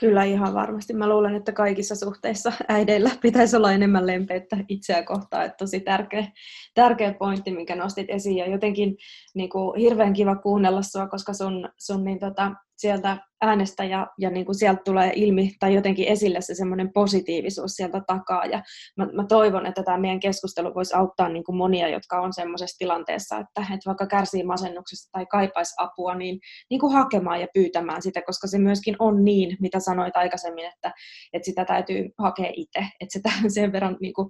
Kyllä 0.00 0.24
ihan 0.24 0.54
varmasti. 0.54 0.94
Mä 0.94 1.08
luulen, 1.08 1.34
että 1.34 1.52
kaikissa 1.52 1.96
suhteissa 1.96 2.52
äideillä 2.68 3.10
pitäisi 3.22 3.56
olla 3.56 3.72
enemmän 3.72 4.06
lempeyttä 4.06 4.56
itseä 4.68 5.02
kohtaan. 5.02 5.46
Että 5.46 5.56
tosi 5.56 5.80
tärkeä, 5.80 6.26
tärkeä 6.74 7.14
pointti, 7.14 7.50
minkä 7.50 7.76
nostit 7.76 8.06
esiin. 8.10 8.36
Ja 8.36 8.50
jotenkin 8.50 8.96
niin 9.34 9.50
kuin, 9.50 9.80
hirveän 9.80 10.12
kiva 10.12 10.36
kuunnella 10.36 10.82
sua, 10.82 11.08
koska 11.08 11.32
sun, 11.32 11.68
sun 11.78 12.04
niin, 12.04 12.18
tota, 12.18 12.52
sieltä 12.76 13.16
äänestä 13.42 13.84
ja, 13.84 14.06
ja 14.18 14.30
niin 14.30 14.46
kuin 14.46 14.54
sieltä 14.54 14.80
tulee 14.84 15.12
ilmi 15.14 15.52
tai 15.60 15.74
jotenkin 15.74 16.08
esille 16.08 16.40
se 16.40 16.54
semmoinen 16.54 16.92
positiivisuus 16.92 17.72
sieltä 17.72 18.00
takaa. 18.06 18.44
Ja 18.44 18.62
mä, 18.96 19.06
mä 19.12 19.24
toivon, 19.28 19.66
että 19.66 19.82
tämä 19.82 19.98
meidän 19.98 20.20
keskustelu 20.20 20.74
voisi 20.74 20.94
auttaa 20.94 21.28
niin 21.28 21.44
kuin 21.44 21.56
monia, 21.56 21.88
jotka 21.88 22.20
on 22.20 22.32
semmoisessa 22.32 22.78
tilanteessa, 22.78 23.38
että, 23.38 23.60
että 23.60 23.86
vaikka 23.86 24.06
kärsii 24.06 24.44
masennuksesta 24.44 25.08
tai 25.12 25.26
kaipaisi 25.26 25.74
apua, 25.78 26.14
niin, 26.14 26.38
niin 26.70 26.80
kuin 26.80 26.92
hakemaan 26.92 27.40
ja 27.40 27.46
pyytämään 27.54 28.02
sitä, 28.02 28.22
koska 28.22 28.46
se 28.46 28.58
myöskin 28.58 28.96
on 28.98 29.24
niin, 29.24 29.56
mitä 29.60 29.80
sanoit 29.80 30.16
aikaisemmin, 30.16 30.64
että, 30.64 30.92
että 31.32 31.46
sitä 31.46 31.64
täytyy 31.64 32.08
hakea 32.18 32.52
itse, 32.56 32.86
että 33.00 33.12
sitä 33.12 33.30
sen 33.54 33.72
verran, 33.72 33.96
niin 34.00 34.14
kuin, 34.14 34.28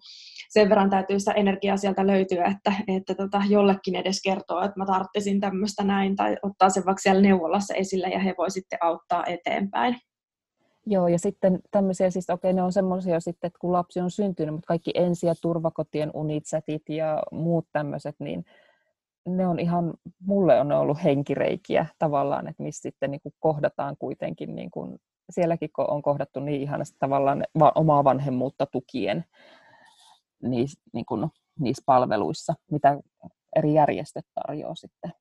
sen 0.51 0.69
verran 0.69 0.91
täytyy 0.91 1.19
sitä 1.19 1.33
energiaa 1.33 1.77
sieltä 1.77 2.07
löytyä, 2.07 2.45
että, 2.45 2.73
että 2.97 3.15
tota, 3.15 3.43
jollekin 3.49 3.97
edes 3.97 4.23
kertoo, 4.23 4.65
että 4.65 4.79
mä 4.79 4.87
tarttisin 4.87 5.41
tämmöistä 5.41 5.85
näin, 5.85 6.17
tai 6.17 6.37
ottaa 6.43 6.71
sen 6.71 6.85
vaikka 6.87 7.03
siellä 7.03 7.23
neuvolassa 7.23 7.75
esille, 7.75 8.09
ja 8.09 8.19
he 8.19 8.36
voi 8.39 8.51
sitten 8.51 8.79
auttaa 8.83 9.25
eteenpäin. 9.27 9.97
Joo, 10.87 11.09
ja 11.09 11.19
sitten 11.19 11.61
tämmöisiä, 11.71 12.11
siis 12.11 12.31
okei, 12.31 12.53
ne 12.53 12.63
on 12.63 12.73
semmoisia 12.73 13.21
sitten, 13.21 13.49
että 13.49 13.59
kun 13.59 13.73
lapsi 13.73 14.01
on 14.01 14.11
syntynyt, 14.11 14.55
mutta 14.55 14.67
kaikki 14.67 14.91
ensi- 14.95 15.27
ja 15.27 15.35
turvakotien 15.43 16.11
unitsetit 16.15 16.89
ja 16.89 17.23
muut 17.33 17.67
tämmöiset, 17.73 18.17
niin 18.19 18.45
ne 19.27 19.47
on 19.47 19.59
ihan, 19.59 19.95
mulle 20.21 20.61
on 20.61 20.73
ollut 20.73 21.05
henkireikiä 21.05 21.87
tavallaan, 21.99 22.49
että 22.49 22.63
missä 22.63 22.83
sitten 22.83 23.11
niin 23.11 23.21
kuin 23.21 23.35
kohdataan 23.41 23.97
kuitenkin, 23.99 24.55
niin 24.55 24.71
kuin, 24.71 24.99
sielläkin 25.31 25.71
kun 25.77 25.91
on 25.91 26.03
kohdattu 26.03 26.41
niin 26.41 26.63
ihanasti 26.63 26.97
tavallaan 26.99 27.45
va- 27.59 27.73
omaa 27.75 28.05
vanhemmuutta 28.05 28.67
tukien 28.67 29.25
niissä, 30.43 30.81
niin 30.93 31.07
kuin, 31.07 31.29
niissä 31.61 31.83
palveluissa, 31.87 32.55
mitä 32.71 32.99
eri 33.57 33.75
järjestöt 33.75 34.27
tarjoaa 34.35 34.75
sitten 34.75 35.13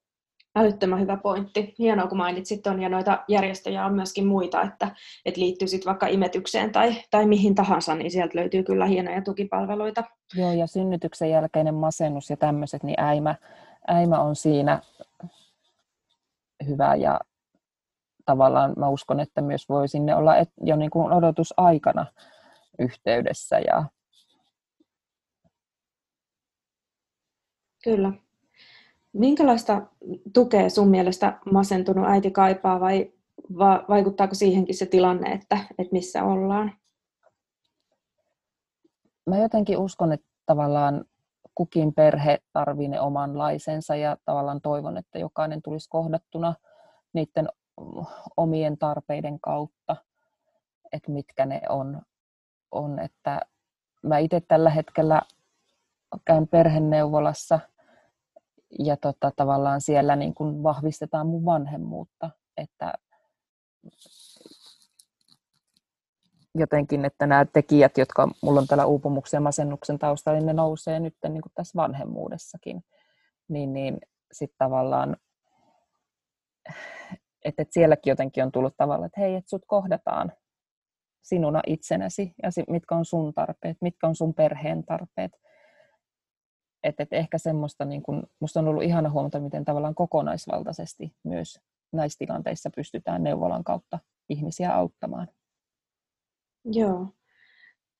älyttömän 0.55 0.99
hyvä 0.99 1.17
pointti. 1.17 1.75
Hienoa, 1.79 2.07
kun 2.07 2.17
mainitsit 2.17 2.63
tuon, 2.63 2.81
ja 2.81 2.89
noita 2.89 3.23
järjestöjä 3.27 3.85
on 3.85 3.93
myöskin 3.93 4.27
muita, 4.27 4.61
että, 4.61 4.95
että 5.25 5.41
liittyy 5.41 5.67
sitten 5.67 5.89
vaikka 5.89 6.07
imetykseen 6.07 6.71
tai, 6.71 6.95
tai 7.11 7.25
mihin 7.25 7.55
tahansa, 7.55 7.95
niin 7.95 8.11
sieltä 8.11 8.37
löytyy 8.39 8.63
kyllä 8.63 8.85
hienoja 8.85 9.21
tukipalveluita. 9.21 10.03
Joo, 10.35 10.51
ja 10.51 10.67
synnytyksen 10.67 11.29
jälkeinen 11.29 11.75
masennus 11.75 12.29
ja 12.29 12.37
tämmöiset, 12.37 12.83
niin 12.83 12.99
äimä, 12.99 13.35
äimä 13.89 14.19
on 14.19 14.35
siinä 14.35 14.81
hyvä, 16.67 16.95
ja 16.95 17.19
tavallaan 18.25 18.73
mä 18.77 18.89
uskon, 18.89 19.19
että 19.19 19.41
myös 19.41 19.69
voi 19.69 19.87
sinne 19.87 20.15
olla 20.15 20.33
jo 20.61 20.75
niin 20.75 20.89
kuin 20.89 21.13
odotusaikana 21.13 22.05
yhteydessä. 22.79 23.59
Ja... 23.59 23.85
Kyllä. 27.83 28.24
Minkälaista 29.15 29.81
tukea 30.33 30.69
sun 30.69 30.87
mielestä 30.87 31.39
masentunut 31.51 32.07
äiti 32.07 32.31
kaipaa 32.31 32.79
vai 32.79 33.13
va- 33.57 33.85
vaikuttaako 33.89 34.35
siihenkin 34.35 34.77
se 34.77 34.85
tilanne, 34.85 35.31
että, 35.31 35.57
että 35.77 35.91
missä 35.91 36.23
ollaan? 36.23 36.71
Mä 39.25 39.37
jotenkin 39.37 39.77
uskon, 39.77 40.11
että 40.11 40.27
tavallaan 40.45 41.05
kukin 41.55 41.93
perhe 41.93 42.39
tarvii 42.53 42.87
ne 42.87 43.01
omanlaisensa 43.01 43.95
ja 43.95 44.17
tavallaan 44.25 44.61
toivon, 44.61 44.97
että 44.97 45.19
jokainen 45.19 45.61
tulisi 45.61 45.89
kohdattuna 45.89 46.53
niiden 47.13 47.49
omien 48.37 48.77
tarpeiden 48.77 49.39
kautta, 49.39 49.95
että 50.91 51.11
mitkä 51.11 51.45
ne 51.45 51.61
on. 51.69 52.01
on 52.71 52.99
että 52.99 53.41
mä 54.03 54.17
itse 54.17 54.41
tällä 54.41 54.69
hetkellä 54.69 55.21
käyn 56.25 56.47
perheneuvolassa– 56.47 57.59
ja 58.79 58.97
tota, 58.97 59.31
tavallaan 59.35 59.81
siellä 59.81 60.15
niin 60.15 60.33
kuin 60.33 60.63
vahvistetaan 60.63 61.27
mun 61.27 61.45
vanhemmuutta, 61.45 62.29
että 62.57 62.93
jotenkin, 66.55 67.05
että 67.05 67.27
nämä 67.27 67.45
tekijät, 67.45 67.97
jotka 67.97 68.29
mulla 68.41 68.59
on 68.59 68.67
täällä 68.67 68.85
uupumuksen 68.85 69.37
ja 69.37 69.41
masennuksen 69.41 69.99
taustalla, 69.99 70.39
niin 70.39 70.45
ne 70.45 70.53
nousee 70.53 70.99
nyt 70.99 71.15
niin 71.23 71.41
kuin 71.41 71.51
tässä 71.55 71.75
vanhemmuudessakin. 71.75 72.83
Niin, 73.47 73.73
niin 73.73 73.97
sitten 74.31 74.57
tavallaan, 74.57 75.17
että, 76.65 77.61
että 77.61 77.73
sielläkin 77.73 78.11
jotenkin 78.11 78.43
on 78.43 78.51
tullut 78.51 78.77
tavallaan, 78.77 79.05
että 79.05 79.21
hei, 79.21 79.35
että 79.35 79.49
sut 79.49 79.65
kohdataan 79.67 80.31
sinuna 81.23 81.61
itsenäsi 81.67 82.33
ja 82.43 82.49
mitkä 82.69 82.95
on 82.95 83.05
sun 83.05 83.33
tarpeet, 83.33 83.77
mitkä 83.81 84.07
on 84.07 84.15
sun 84.15 84.33
perheen 84.33 84.83
tarpeet 84.85 85.31
että, 86.85 87.03
että 87.03 87.15
ehkä 87.15 87.37
semmoista, 87.37 87.85
niin 87.85 88.03
kun, 88.03 88.23
musta 88.39 88.59
on 88.59 88.67
ollut 88.67 88.83
ihana 88.83 89.09
huomata, 89.09 89.39
miten 89.39 89.65
tavallaan 89.65 89.95
kokonaisvaltaisesti 89.95 91.15
myös 91.23 91.59
näissä 91.93 92.17
tilanteissa 92.19 92.69
pystytään 92.75 93.23
neuvolan 93.23 93.63
kautta 93.63 93.99
ihmisiä 94.29 94.75
auttamaan. 94.75 95.27
Joo. 96.65 97.07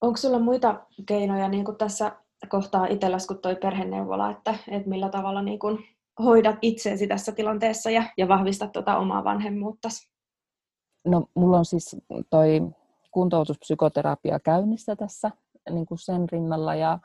Onko 0.02 0.18
sulla 0.18 0.40
muita 0.40 0.86
keinoja 1.06 1.50
niin 1.50 1.66
kuin 1.66 1.78
tässä 1.78 2.12
kohtaa 2.50 2.86
itselläsi, 2.86 3.28
kun 3.28 3.40
toi 3.42 3.56
perheneuvola, 3.56 4.32
että, 4.32 4.56
että 4.68 4.90
millä 4.90 5.10
tavalla 5.10 5.42
niin 5.42 5.60
kuin 5.60 5.78
hoidat 6.24 6.56
itseesi 6.62 7.08
tässä 7.08 7.32
tilanteessa 7.32 7.90
ja, 7.90 8.04
ja 8.18 8.28
vahvistat 8.28 8.72
tuota 8.72 8.98
omaa 8.98 9.24
vanhemmuutta? 9.24 9.90
No, 11.08 11.26
mulla 11.36 11.58
on 11.58 11.66
siis 11.66 11.96
toi 12.30 12.62
kuntoutuspsykoterapia 13.12 14.40
käynnissä 14.40 14.96
tässä 14.96 15.32
niin 15.70 15.86
kuin 15.86 15.98
sen 15.98 16.30
rinnalla 16.30 16.76
ja 16.76 17.00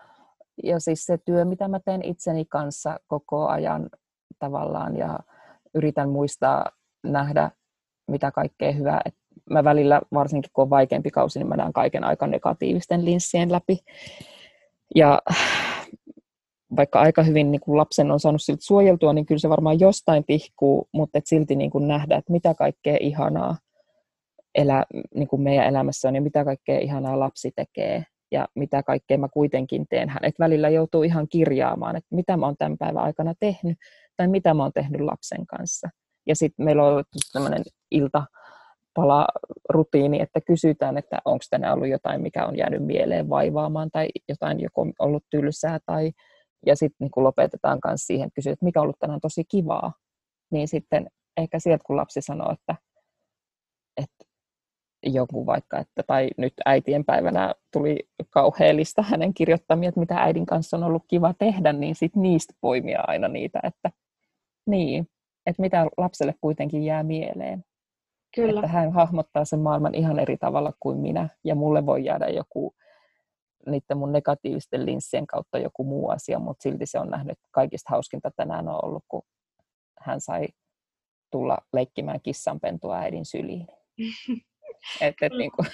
ja 0.64 0.81
siis 0.81 1.07
se 1.07 1.18
työ, 1.18 1.44
mitä 1.44 1.68
mä 1.68 1.81
teen 1.85 2.05
itseni 2.05 2.44
kanssa 2.44 3.01
koko 3.07 3.49
ajan 3.49 3.90
tavallaan 4.38 4.96
ja 4.96 5.18
yritän 5.75 6.09
muistaa 6.09 6.70
nähdä, 7.05 7.51
mitä 8.11 8.31
kaikkea 8.31 8.73
hyvää. 8.73 9.01
Et 9.05 9.14
mä 9.51 9.64
välillä, 9.64 10.01
varsinkin 10.14 10.51
kun 10.53 10.62
on 10.62 10.70
vaikeampi 10.70 11.11
kausi, 11.11 11.38
niin 11.38 11.49
mä 11.49 11.57
näen 11.57 11.73
kaiken 11.73 12.05
aika 12.05 12.27
negatiivisten 12.27 13.05
linssien 13.05 13.53
läpi. 13.53 13.79
Ja 14.94 15.23
vaikka 16.77 17.01
aika 17.01 17.23
hyvin 17.23 17.51
niin 17.51 17.61
kun 17.61 17.77
lapsen 17.77 18.11
on 18.11 18.20
saanut 18.20 18.42
siltä 18.42 18.64
suojeltua, 18.64 19.12
niin 19.12 19.27
kyllä 19.27 19.38
se 19.38 19.49
varmaan 19.49 19.81
jostain 19.81 20.25
tihkuu, 20.25 20.88
mutta 20.92 21.18
et 21.18 21.27
silti 21.27 21.57
niin 21.57 21.70
kun 21.70 21.88
nähdä, 21.88 22.16
että 22.16 22.33
mitä 22.33 22.55
kaikkea 22.55 22.96
ihanaa 23.01 23.57
elä, 24.55 24.85
niin 25.14 25.29
kuin 25.29 25.42
meidän 25.42 25.66
elämässä 25.66 26.09
on 26.09 26.14
ja 26.14 26.20
mitä 26.20 26.44
kaikkea 26.44 26.79
ihanaa 26.79 27.18
lapsi 27.20 27.53
tekee 27.57 28.05
ja 28.31 28.49
mitä 28.55 28.83
kaikkea 28.83 29.19
mä 29.19 29.29
kuitenkin 29.29 29.87
teen. 29.90 30.09
Hänet 30.09 30.35
välillä 30.38 30.69
joutuu 30.69 31.03
ihan 31.03 31.29
kirjaamaan, 31.29 31.97
että 31.97 32.16
mitä 32.16 32.37
mä 32.37 32.47
oon 32.47 32.57
tämän 32.59 32.79
päivän 32.79 33.03
aikana 33.03 33.35
tehnyt 33.40 33.79
tai 34.16 34.29
mitä 34.29 34.55
mä 34.55 34.62
oon 34.62 34.73
tehnyt 34.73 35.01
lapsen 35.01 35.47
kanssa. 35.47 35.88
Ja 36.27 36.37
sitten 36.37 36.64
meillä 36.64 36.85
on 36.85 37.05
tämmöinen 37.33 37.62
ilta 37.90 38.25
pala 38.95 39.27
rutiini, 39.69 40.23
että 40.23 40.40
kysytään, 40.40 40.99
että 40.99 41.19
onko 41.25 41.45
tänään 41.51 41.75
ollut 41.75 41.88
jotain, 41.88 42.23
mikä 42.23 42.47
on 42.47 42.57
jäänyt 42.57 42.87
mieleen 42.87 43.29
vaivaamaan 43.29 43.90
tai 43.93 44.09
jotain, 44.29 44.61
joko 44.61 44.87
ollut 44.99 45.25
tylsää 45.31 45.79
tai 45.87 46.12
ja 46.66 46.77
sitten 46.77 46.97
niin 47.05 47.25
lopetetaan 47.25 47.79
myös 47.87 48.01
siihen, 48.01 48.27
että 48.27 48.35
kysyy, 48.35 48.53
että 48.53 48.64
mikä 48.64 48.81
on 48.81 48.83
ollut 48.83 48.99
tänään 48.99 49.21
tosi 49.21 49.45
kivaa, 49.45 49.93
niin 50.51 50.69
sitten 50.69 51.07
ehkä 51.37 51.59
sieltä 51.59 51.85
kun 51.87 51.97
lapsi 51.97 52.21
sanoo, 52.21 52.53
että 52.53 52.75
joku 55.03 55.47
vaikka, 55.47 55.79
että 55.79 56.03
tai 56.07 56.31
nyt 56.37 56.55
äitien 56.65 57.05
päivänä 57.05 57.55
tuli 57.73 57.99
kauheellista 58.31 59.03
hänen 59.03 59.35
kirjoittamia, 59.35 59.89
että 59.89 60.01
mitä 60.01 60.17
äidin 60.17 60.47
kanssa 60.47 60.77
on 60.77 60.85
ollut 60.85 61.05
kiva 61.09 61.35
tehdä, 61.39 61.73
niin 61.73 61.95
sit 61.95 62.17
niistä 62.17 62.55
poimia 62.61 63.05
aina 63.07 63.29
niitä, 63.29 63.61
että 63.63 63.91
niin, 64.67 65.09
että 65.47 65.63
mitä 65.63 65.87
lapselle 65.97 66.35
kuitenkin 66.41 66.85
jää 66.85 67.03
mieleen. 67.03 67.65
Kyllä. 68.35 68.61
Että 68.61 68.73
hän 68.73 68.93
hahmottaa 68.93 69.45
sen 69.45 69.61
maailman 69.61 69.95
ihan 69.95 70.19
eri 70.19 70.37
tavalla 70.37 70.73
kuin 70.81 70.99
minä, 70.99 71.29
ja 71.45 71.55
mulle 71.55 71.87
voi 71.87 72.05
jäädä 72.05 72.29
joku 72.29 72.75
niiden 73.67 73.99
mun 73.99 74.13
negatiivisten 74.13 74.87
linssien 74.87 75.27
kautta 75.27 75.59
joku 75.59 75.85
muu 75.85 76.09
asia, 76.09 76.39
mutta 76.39 76.63
silti 76.63 76.87
se 76.87 76.99
on 76.99 77.11
nähnyt 77.11 77.39
kaikista 77.51 77.91
hauskinta 77.91 78.31
tänään 78.37 78.69
on 78.69 78.85
ollut, 78.85 79.05
kun 79.09 79.23
hän 80.01 80.21
sai 80.21 80.49
tulla 81.31 81.59
leikkimään 81.73 82.21
kissanpentua 82.23 82.99
äidin 82.99 83.25
syliin. 83.25 83.67
Et, 85.01 85.14
et, 85.23 85.33
niin 85.33 85.51
kuin. 85.53 85.69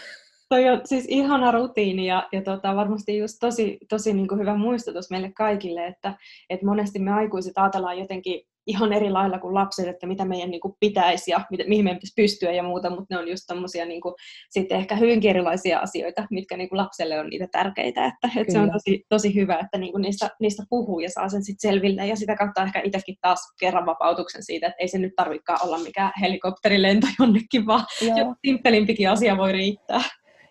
Toi 0.49 0.69
on 0.69 0.81
siis 0.85 1.05
ihana 1.09 1.51
rutiini 1.51 2.07
ja, 2.07 2.29
ja 2.33 2.43
tota, 2.43 2.77
varmasti 2.77 3.19
just 3.19 3.37
tosi, 3.41 3.79
tosi 3.89 4.13
niin 4.13 4.29
kuin 4.29 4.41
hyvä 4.41 4.57
muistutus 4.57 5.11
meille 5.11 5.33
kaikille, 5.33 5.87
että, 5.87 6.15
että 6.51 6.67
monesti 6.67 6.99
me 6.99 7.13
aikuiset 7.13 7.53
ajatellaan 7.57 7.99
jotenkin 7.99 8.43
ihan 8.67 8.93
eri 8.93 9.11
lailla 9.11 9.39
kuin 9.39 9.55
lapset, 9.55 9.89
että 9.89 10.07
mitä 10.07 10.25
meidän 10.25 10.51
niin 10.51 10.61
kuin 10.61 10.75
pitäisi 10.81 11.31
ja 11.31 11.41
mitä, 11.51 11.65
mihin 11.67 11.85
meidän 11.85 11.97
pitäisi 11.97 12.15
pystyä 12.17 12.53
ja 12.53 12.63
muuta, 12.63 12.91
mutta 12.91 13.15
ne 13.15 13.19
on 13.19 13.29
just 13.29 13.45
tommosia 13.47 13.87
niin 13.87 14.01
kuin, 14.01 14.15
sitten 14.51 14.79
ehkä 14.79 14.97
hyvinkin 14.97 15.31
erilaisia 15.31 15.79
asioita, 15.79 16.27
mitkä 16.31 16.57
niin 16.57 16.69
kuin 16.69 16.77
lapselle 16.77 17.21
on 17.21 17.27
niitä 17.27 17.49
tärkeitä, 17.53 18.05
että, 18.05 18.41
että 18.41 18.53
se 18.53 18.59
on 18.59 18.71
tosi, 18.73 19.05
tosi 19.09 19.35
hyvä, 19.35 19.59
että 19.59 19.79
niin 19.79 19.93
kuin 19.93 20.03
niistä, 20.03 20.31
niistä 20.41 20.63
puhuu 20.71 21.01
ja 21.01 21.11
saa 21.11 21.29
sen 21.29 21.45
sitten 21.45 21.71
selville 21.71 22.07
ja 22.07 22.17
sitä 22.17 22.37
kautta 22.37 22.63
ehkä 22.63 22.81
itsekin 22.85 23.17
taas 23.21 23.41
kerran 23.61 23.87
vapautuksen 23.87 24.43
siitä, 24.43 24.67
että 24.67 24.77
ei 24.81 24.89
se 24.89 24.99
nyt 24.99 25.13
tarvikaan 25.17 25.67
olla 25.67 25.79
mikään 25.79 26.13
helikopterilento 26.21 27.07
jonnekin, 27.21 27.67
vaan 27.67 27.85
jo 28.01 28.35
simppelimpikin 28.47 29.11
asia 29.11 29.37
voi 29.37 29.53
riittää. 29.53 30.03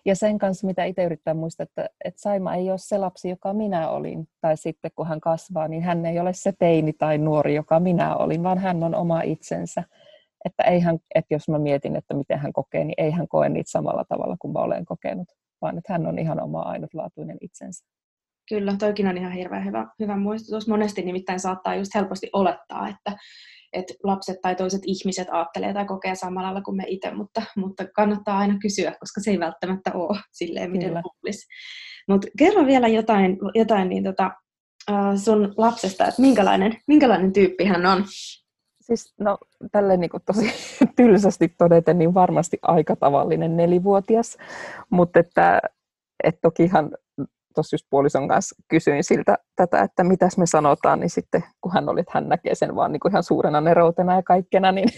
Ja 0.06 0.16
sen 0.16 0.38
kanssa, 0.38 0.66
mitä 0.66 0.84
itse 0.84 1.04
yrittää 1.04 1.34
muistaa, 1.34 1.64
että, 1.64 1.88
että 2.04 2.20
Saima 2.20 2.54
ei 2.54 2.70
ole 2.70 2.78
se 2.78 2.98
lapsi, 2.98 3.28
joka 3.28 3.54
minä 3.54 3.88
olin. 3.88 4.28
Tai 4.40 4.56
sitten 4.56 4.90
kun 4.96 5.06
hän 5.06 5.20
kasvaa, 5.20 5.68
niin 5.68 5.82
hän 5.82 6.06
ei 6.06 6.20
ole 6.20 6.32
se 6.32 6.52
teini 6.58 6.92
tai 6.92 7.18
nuori, 7.18 7.54
joka 7.54 7.80
minä 7.80 8.16
olin, 8.16 8.42
vaan 8.42 8.58
hän 8.58 8.82
on 8.82 8.94
oma 8.94 9.22
itsensä. 9.22 9.84
Että, 10.44 10.62
eihän, 10.62 10.98
että 11.14 11.34
jos 11.34 11.48
mä 11.48 11.58
mietin, 11.58 11.96
että 11.96 12.14
miten 12.14 12.38
hän 12.38 12.52
kokee, 12.52 12.84
niin 12.84 12.94
ei 12.98 13.10
hän 13.10 13.28
koe 13.28 13.48
niitä 13.48 13.70
samalla 13.70 14.04
tavalla 14.08 14.36
kuin 14.38 14.52
mä 14.52 14.58
olen 14.58 14.84
kokenut, 14.84 15.28
vaan 15.62 15.78
että 15.78 15.92
hän 15.92 16.06
on 16.06 16.18
ihan 16.18 16.40
oma 16.40 16.62
ainutlaatuinen 16.62 17.38
itsensä. 17.40 17.84
Kyllä, 18.48 18.76
toikin 18.78 19.06
on 19.06 19.18
ihan 19.18 19.32
hirveän 19.32 19.64
hyvä, 19.64 19.86
hyvä 20.00 20.16
muistutus. 20.16 20.68
Monesti 20.68 21.02
nimittäin 21.02 21.40
saattaa 21.40 21.74
just 21.74 21.94
helposti 21.94 22.30
olettaa, 22.32 22.88
että, 22.88 23.12
että 23.76 23.94
lapset 24.02 24.40
tai 24.42 24.54
toiset 24.54 24.80
ihmiset 24.84 25.28
ajattelee 25.30 25.74
tai 25.74 25.84
kokee 25.84 26.14
samalla 26.14 26.46
lailla 26.46 26.62
kuin 26.62 26.76
me 26.76 26.84
itse, 26.86 27.14
mutta, 27.14 27.42
mutta 27.56 27.84
kannattaa 27.94 28.38
aina 28.38 28.58
kysyä, 28.62 28.94
koska 29.00 29.20
se 29.20 29.30
ei 29.30 29.40
välttämättä 29.40 29.90
ole 29.94 30.20
silleen, 30.32 30.70
miten 30.70 30.94
luulisi. 30.94 31.46
Mutta 32.08 32.28
kerro 32.38 32.66
vielä 32.66 32.88
jotain, 32.88 33.38
jotain 33.54 33.88
niin 33.88 34.04
tota, 34.04 34.30
sun 35.16 35.54
lapsesta, 35.56 36.06
että 36.06 36.22
minkälainen, 36.22 36.72
minkälainen 36.86 37.32
tyyppi 37.32 37.64
hän 37.64 37.86
on? 37.86 38.04
Siis 38.80 39.14
no 39.20 39.38
tälle 39.72 39.96
niin 39.96 40.10
tosi 40.26 40.52
tylsästi 40.96 41.48
todeten, 41.48 41.98
niin 41.98 42.14
varmasti 42.14 42.58
aika 42.62 42.96
tavallinen 42.96 43.56
nelivuotias, 43.56 44.36
mutta 44.90 45.20
että, 45.20 45.60
että 46.24 46.40
tokihan 46.42 46.90
tuossa 47.56 47.74
just 47.74 47.86
puolison 47.90 48.28
kanssa 48.28 48.62
kysyin 48.68 49.04
siltä 49.04 49.36
tätä, 49.56 49.82
että 49.82 50.04
mitäs 50.04 50.38
me 50.38 50.46
sanotaan, 50.46 51.00
niin 51.00 51.10
sitten 51.10 51.44
kun 51.60 51.72
hän 51.72 51.88
oli, 51.88 52.00
että 52.00 52.12
hän 52.14 52.28
näkee 52.28 52.54
sen 52.54 52.76
vaan 52.76 52.92
niin 52.92 53.00
kuin 53.00 53.12
ihan 53.12 53.22
suurena 53.22 53.60
neroutena 53.60 54.14
ja 54.14 54.22
kaikkena, 54.22 54.72
niin 54.72 54.88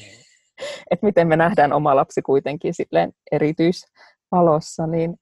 että 0.91 1.07
miten 1.07 1.29
me 1.29 1.37
nähdään 1.37 1.73
oma 1.73 1.97
lapsi 1.97 2.23
kuitenkin 2.23 2.75
silleen 2.75 3.13
erityisvalossa, 3.33 4.87
niin 4.87 5.17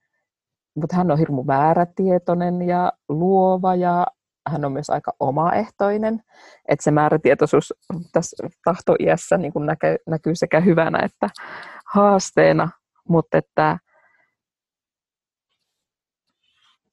mutta 0.77 0.97
hän 0.97 1.11
on 1.11 1.19
hirmu 1.19 1.43
määrätietoinen 1.43 2.63
ja 2.63 2.93
luova 3.09 3.75
ja 3.75 4.07
hän 4.49 4.65
on 4.65 4.73
myös 4.73 4.91
aika 4.91 5.13
omaehtoinen. 5.21 6.23
Että 6.69 6.85
se 6.85 6.91
määrätietoisuus 6.91 7.75
tässä 8.13 8.49
tahtoiässä 8.65 9.39
niin 9.39 9.53
näkyy, 9.67 9.97
näkyy 10.07 10.35
sekä 10.35 10.61
hyvänä 10.61 10.99
että 10.99 11.29
haasteena, 11.95 12.69
mutta 13.09 13.39
että 13.39 13.79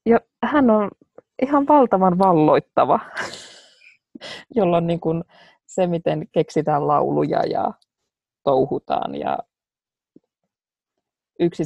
ja 0.06 0.20
hän 0.46 0.70
on 0.70 0.90
ihan 1.42 1.66
valtavan 1.66 2.18
valloittava, 2.18 3.00
jolloin 4.56 4.86
niin 4.86 5.00
kuin 5.00 5.24
se, 5.66 5.86
miten 5.86 6.28
keksitään 6.32 6.86
lauluja 6.86 7.46
ja 7.46 7.72
touhutaan 8.44 9.14
ja 9.14 9.38
yksi 11.40 11.62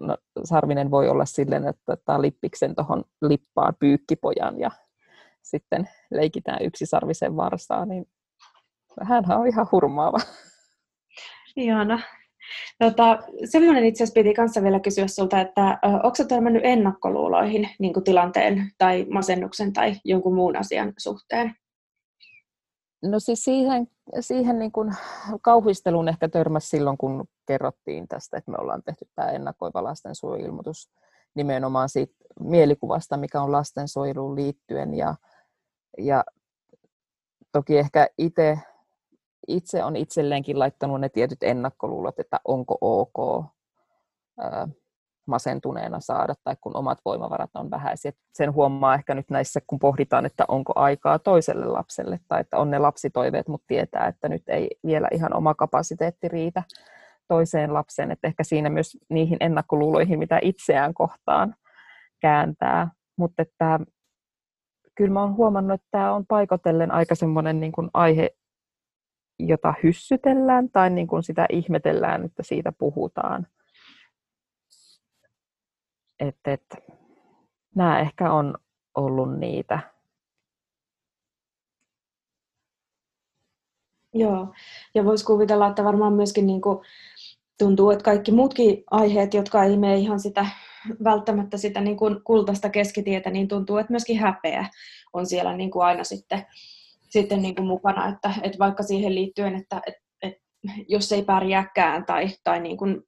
no, 0.00 0.16
sarvinen 0.44 0.90
voi 0.90 1.08
olla 1.08 1.24
silleen, 1.24 1.68
että 1.68 1.92
ottaa 1.92 2.22
lippiksen 2.22 2.74
tuohon 2.74 3.04
lippaan 3.22 3.74
pyykkipojan 3.78 4.60
ja 4.60 4.70
sitten 5.42 5.88
leikitään 6.10 6.58
yksisarvisen 6.62 7.36
varsaa, 7.36 7.86
niin 7.86 8.06
hän 9.02 9.24
on 9.32 9.46
ihan 9.46 9.66
hurmaava. 9.72 10.18
Ihana. 11.56 12.00
Tota, 12.78 13.18
semmoinen 13.44 13.84
itse 13.84 14.04
asiassa 14.04 14.20
piti 14.20 14.34
kanssa 14.34 14.62
vielä 14.62 14.80
kysyä 14.80 15.06
sulta, 15.06 15.40
että 15.40 15.78
onko 15.82 16.16
törmännyt 16.28 16.64
ennakkoluuloihin 16.64 17.68
niin 17.78 18.04
tilanteen 18.04 18.70
tai 18.78 19.06
masennuksen 19.10 19.72
tai 19.72 19.94
jonkun 20.04 20.34
muun 20.34 20.56
asian 20.56 20.92
suhteen? 20.98 21.54
No 23.02 23.20
siis 23.20 23.44
siihen, 23.44 23.88
siihen 24.20 24.58
niin 24.58 24.72
kuin 24.72 24.94
kauhisteluun 25.42 26.08
ehkä 26.08 26.28
törmäsi 26.28 26.68
silloin, 26.68 26.98
kun 26.98 27.24
kerrottiin 27.46 28.08
tästä, 28.08 28.36
että 28.36 28.50
me 28.50 28.56
ollaan 28.60 28.82
tehty 28.82 29.06
tämä 29.14 29.30
ennakoiva 29.30 29.84
lastensuojeluilmoitus 29.84 30.90
nimenomaan 31.34 31.88
siitä 31.88 32.14
mielikuvasta, 32.40 33.16
mikä 33.16 33.42
on 33.42 33.52
lastensuojeluun 33.52 34.36
liittyen. 34.36 34.94
Ja, 34.94 35.14
ja 35.98 36.24
toki 37.52 37.78
ehkä 37.78 38.08
itse, 38.18 38.58
itse 39.48 39.84
on 39.84 39.96
itselleenkin 39.96 40.58
laittanut 40.58 41.00
ne 41.00 41.08
tietyt 41.08 41.42
ennakkoluulot, 41.42 42.18
että 42.18 42.40
onko 42.44 42.78
ok 42.80 43.44
masentuneena 45.26 46.00
saada 46.00 46.34
tai 46.44 46.56
kun 46.60 46.76
omat 46.76 46.98
voimavarat 47.04 47.50
on 47.54 47.70
vähäisiä. 47.70 48.12
Sen 48.34 48.54
huomaa 48.54 48.94
ehkä 48.94 49.14
nyt 49.14 49.30
näissä, 49.30 49.60
kun 49.66 49.78
pohditaan, 49.78 50.26
että 50.26 50.44
onko 50.48 50.72
aikaa 50.76 51.18
toiselle 51.18 51.66
lapselle 51.66 52.20
tai 52.28 52.40
että 52.40 52.58
on 52.58 52.70
ne 52.70 52.78
lapsitoiveet, 52.78 53.48
mutta 53.48 53.64
tietää, 53.66 54.06
että 54.06 54.28
nyt 54.28 54.42
ei 54.48 54.70
vielä 54.86 55.08
ihan 55.12 55.36
oma 55.36 55.54
kapasiteetti 55.54 56.28
riitä 56.28 56.62
toiseen 57.28 57.74
lapseen. 57.74 58.10
Että 58.10 58.28
ehkä 58.28 58.44
siinä 58.44 58.70
myös 58.70 58.98
niihin 59.08 59.36
ennakkoluuloihin, 59.40 60.18
mitä 60.18 60.38
itseään 60.42 60.94
kohtaan 60.94 61.54
kääntää. 62.20 62.90
Mutta 63.16 63.42
että 63.42 63.80
kyllä 64.94 65.12
mä 65.12 65.20
oon 65.20 65.36
huomannut, 65.36 65.74
että 65.74 65.88
tämä 65.90 66.12
on 66.12 66.26
paikotellen 66.26 66.90
aika 66.90 67.14
semmoinen 67.14 67.60
niin 67.60 67.72
aihe, 67.94 68.30
jota 69.48 69.74
hyssytellään 69.82 70.70
tai 70.70 70.90
niin 70.90 71.06
kuin 71.06 71.22
sitä 71.22 71.46
ihmetellään, 71.50 72.24
että 72.24 72.42
siitä 72.42 72.72
puhutaan– 72.72 73.46
että, 76.20 76.52
että 76.52 76.76
nämä 77.74 78.00
ehkä 78.00 78.32
on 78.32 78.54
ollut 78.94 79.38
niitä. 79.38 79.78
Joo, 84.14 84.54
ja 84.94 85.04
voisi 85.04 85.24
kuvitella, 85.24 85.66
että 85.66 85.84
varmaan 85.84 86.12
myöskin 86.12 86.46
niin 86.46 86.60
kuin 86.60 86.78
tuntuu, 87.58 87.90
että 87.90 88.04
kaikki 88.04 88.32
muutkin 88.32 88.84
aiheet, 88.90 89.34
jotka 89.34 89.64
ei 89.64 89.76
mene 89.76 89.96
ihan 89.96 90.20
sitä 90.20 90.46
välttämättä 91.04 91.56
sitä 91.56 91.80
niin 91.80 91.96
kuin 91.96 92.24
kultaista 92.24 92.70
keskitietä, 92.70 93.30
niin 93.30 93.48
tuntuu, 93.48 93.76
että 93.76 93.92
myöskin 93.92 94.18
häpeä 94.18 94.66
on 95.12 95.26
siellä 95.26 95.56
niin 95.56 95.70
kuin 95.70 95.84
aina 95.84 96.04
sitten, 96.04 96.46
sitten 97.10 97.42
niin 97.42 97.54
kuin 97.54 97.66
mukana, 97.66 98.08
että, 98.08 98.34
että 98.42 98.58
vaikka 98.58 98.82
siihen 98.82 99.14
liittyen, 99.14 99.54
että, 99.54 99.80
että, 99.86 100.00
että 100.22 100.42
jos 100.88 101.12
ei 101.12 101.22
pärjääkään 101.22 102.06
tai, 102.06 102.28
tai 102.44 102.60
niin 102.60 102.76
kuin 102.76 103.02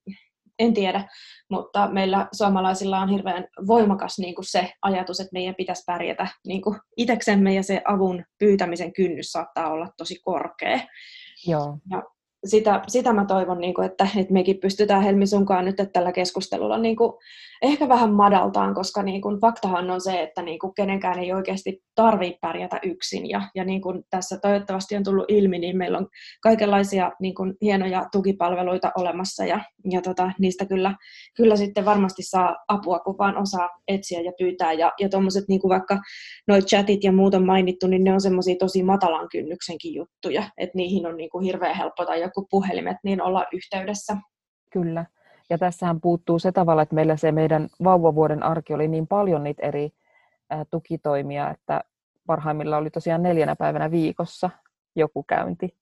en 0.59 0.75
tiedä, 0.75 1.09
mutta 1.51 1.89
meillä 1.89 2.29
suomalaisilla 2.33 2.99
on 2.99 3.09
hirveän 3.09 3.47
voimakas 3.67 4.19
niin 4.19 4.35
kuin 4.35 4.45
se 4.45 4.73
ajatus, 4.83 5.21
että 5.21 5.33
meidän 5.33 5.55
pitäisi 5.55 5.83
pärjätä 5.87 6.27
niin 6.47 6.63
kuin 6.63 6.77
iteksemme 6.97 7.55
ja 7.55 7.63
se 7.63 7.83
avun 7.85 8.25
pyytämisen 8.39 8.93
kynnys 8.93 9.33
saattaa 9.33 9.71
olla 9.71 9.89
tosi 9.97 10.21
korkea. 10.25 10.81
Joo. 11.47 11.79
Ja 11.91 12.03
sitä, 12.47 12.83
sitä 12.89 13.13
mä 13.13 13.25
toivon, 13.25 13.61
niin 13.61 13.75
kuin, 13.75 13.87
että, 13.87 14.09
että 14.17 14.33
mekin 14.33 14.59
pystytään 14.59 15.03
Helmi 15.03 15.27
sunkaan 15.27 15.65
nyt 15.65 15.81
että 15.81 15.93
tällä 15.93 16.13
keskustelulla 16.13 16.79
niin 16.79 16.97
kuin, 16.97 17.13
ehkä 17.63 17.89
vähän 17.89 18.13
madaltaan, 18.13 18.75
koska 18.75 19.03
niin 19.03 19.23
kuin, 19.23 19.41
faktahan 19.41 19.91
on 19.91 20.01
se, 20.01 20.23
että 20.23 20.43
niin 20.43 20.59
kuin, 20.59 20.75
kenenkään 20.75 21.19
ei 21.19 21.33
oikeasti 21.33 21.83
tarvitse 21.95 22.39
pärjätä 22.41 22.81
yksin. 22.83 23.29
Ja, 23.29 23.43
ja 23.55 23.65
niin 23.65 23.83
kuin 23.83 24.05
tässä 24.11 24.39
toivottavasti 24.39 24.97
on 24.97 25.05
tullut 25.05 25.25
ilmi, 25.29 25.59
niin 25.59 25.77
meillä 25.77 25.99
on 25.99 26.09
kaikenlaisia 26.41 27.13
niin 27.21 27.35
kuin, 27.35 27.55
hienoja 27.61 28.09
tukipalveluita 28.13 28.93
olemassa 28.99 29.45
ja, 29.45 29.61
ja 29.91 30.03
tota, 30.03 30.31
niistä 30.39 30.67
kyllä, 30.67 30.95
kyllä 31.37 31.57
sitten 31.57 31.85
varmasti 31.85 32.23
saa 32.23 32.57
apua, 32.69 32.99
kun 32.99 33.19
vaan 33.19 33.37
osaa 33.37 33.69
etsiä 33.89 34.21
ja 34.21 34.33
pyytää. 34.39 34.73
Ja, 34.73 34.93
ja 35.01 35.09
tuommoiset 35.09 35.45
niin 35.49 35.61
vaikka 35.69 35.99
noit 36.49 36.67
chatit 36.67 37.05
ja 37.05 37.13
muut 37.13 37.35
on 37.35 37.47
mainittu, 37.47 37.87
niin 37.87 38.05
ne 38.05 38.13
on 38.13 38.21
semmoisia 38.21 38.57
tosi 38.59 38.83
matalan 38.83 39.29
kynnyksenkin 39.33 39.95
juttuja, 39.95 40.43
että 40.59 40.77
niihin 40.77 41.07
on 41.07 41.17
niin 41.17 41.31
kuin, 41.31 41.45
hirveän 41.45 41.77
helppo 41.77 42.05
tai 42.05 42.21
joku 42.37 42.47
puhelimet, 42.51 42.97
niin 43.05 43.23
olla 43.23 43.47
yhteydessä. 43.53 44.17
Kyllä. 44.73 45.07
Ja 45.51 45.59
tässähän 45.59 46.01
puuttuu 46.01 46.39
se 46.39 46.53
tavalla, 46.53 46.83
että 46.83 46.95
meillä 46.95 47.17
se 47.17 47.33
meidän 47.33 47.69
vauvavuoden 47.85 48.43
arki 48.43 48.75
oli 48.75 48.89
niin 48.89 49.07
paljon 49.07 49.45
niitä 49.45 49.67
eri 49.67 49.91
tukitoimia, 50.71 51.51
että 51.51 51.81
parhaimmilla 52.27 52.77
oli 52.77 52.91
tosiaan 52.91 53.23
neljänä 53.23 53.57
päivänä 53.57 53.91
viikossa 53.91 54.51
joku 54.97 55.23
käynti 55.23 55.77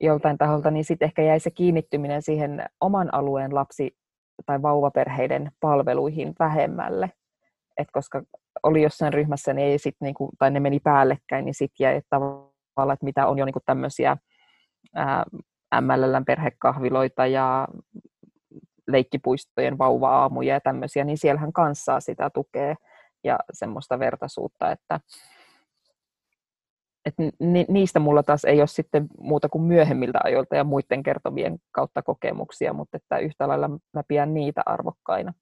joltain 0.00 0.38
taholta, 0.38 0.70
niin 0.70 0.84
sitten 0.84 1.06
ehkä 1.06 1.22
jäi 1.22 1.40
se 1.40 1.50
kiinnittyminen 1.50 2.22
siihen 2.22 2.66
oman 2.80 3.14
alueen 3.14 3.54
lapsi- 3.54 3.96
tai 4.46 4.62
vauvaperheiden 4.62 5.52
palveluihin 5.60 6.34
vähemmälle. 6.38 7.12
Et 7.78 7.88
koska 7.92 8.22
oli 8.62 8.82
jossain 8.82 9.12
ryhmässä, 9.12 9.52
niin 9.52 9.68
ei 9.68 9.78
sit 9.78 9.96
niinku, 10.00 10.30
tai 10.38 10.50
ne 10.50 10.60
meni 10.60 10.80
päällekkäin, 10.80 11.44
niin 11.44 11.54
sitten 11.54 11.84
jäi 11.84 12.02
tavallaan, 12.10 12.92
että 12.94 13.04
mitä 13.04 13.26
on 13.26 13.38
jo 13.38 13.44
niinku 13.44 13.60
tämmöisiä 13.66 14.16
MLLn 15.80 16.24
perhekahviloita 16.26 17.26
ja 17.26 17.68
leikkipuistojen 18.88 19.78
vauva-aamuja 19.78 20.54
ja 20.54 20.60
tämmöisiä, 20.60 21.04
niin 21.04 21.18
siellähän 21.18 21.52
kanssa 21.52 22.00
sitä 22.00 22.30
tukee 22.30 22.74
ja 23.24 23.38
semmoista 23.52 23.98
vertaisuutta, 23.98 24.70
että, 24.70 25.00
että 27.04 27.22
niistä 27.68 28.00
mulla 28.00 28.22
taas 28.22 28.44
ei 28.44 28.60
ole 28.60 28.66
sitten 28.66 29.06
muuta 29.20 29.48
kuin 29.48 29.62
myöhemmiltä 29.62 30.18
ajoilta 30.24 30.56
ja 30.56 30.64
muiden 30.64 31.02
kertovien 31.02 31.58
kautta 31.72 32.02
kokemuksia, 32.02 32.72
mutta 32.72 32.96
että 32.96 33.18
yhtä 33.18 33.48
lailla 33.48 33.68
mä 33.68 34.02
pidän 34.08 34.34
niitä 34.34 34.62
arvokkaina. 34.66 35.32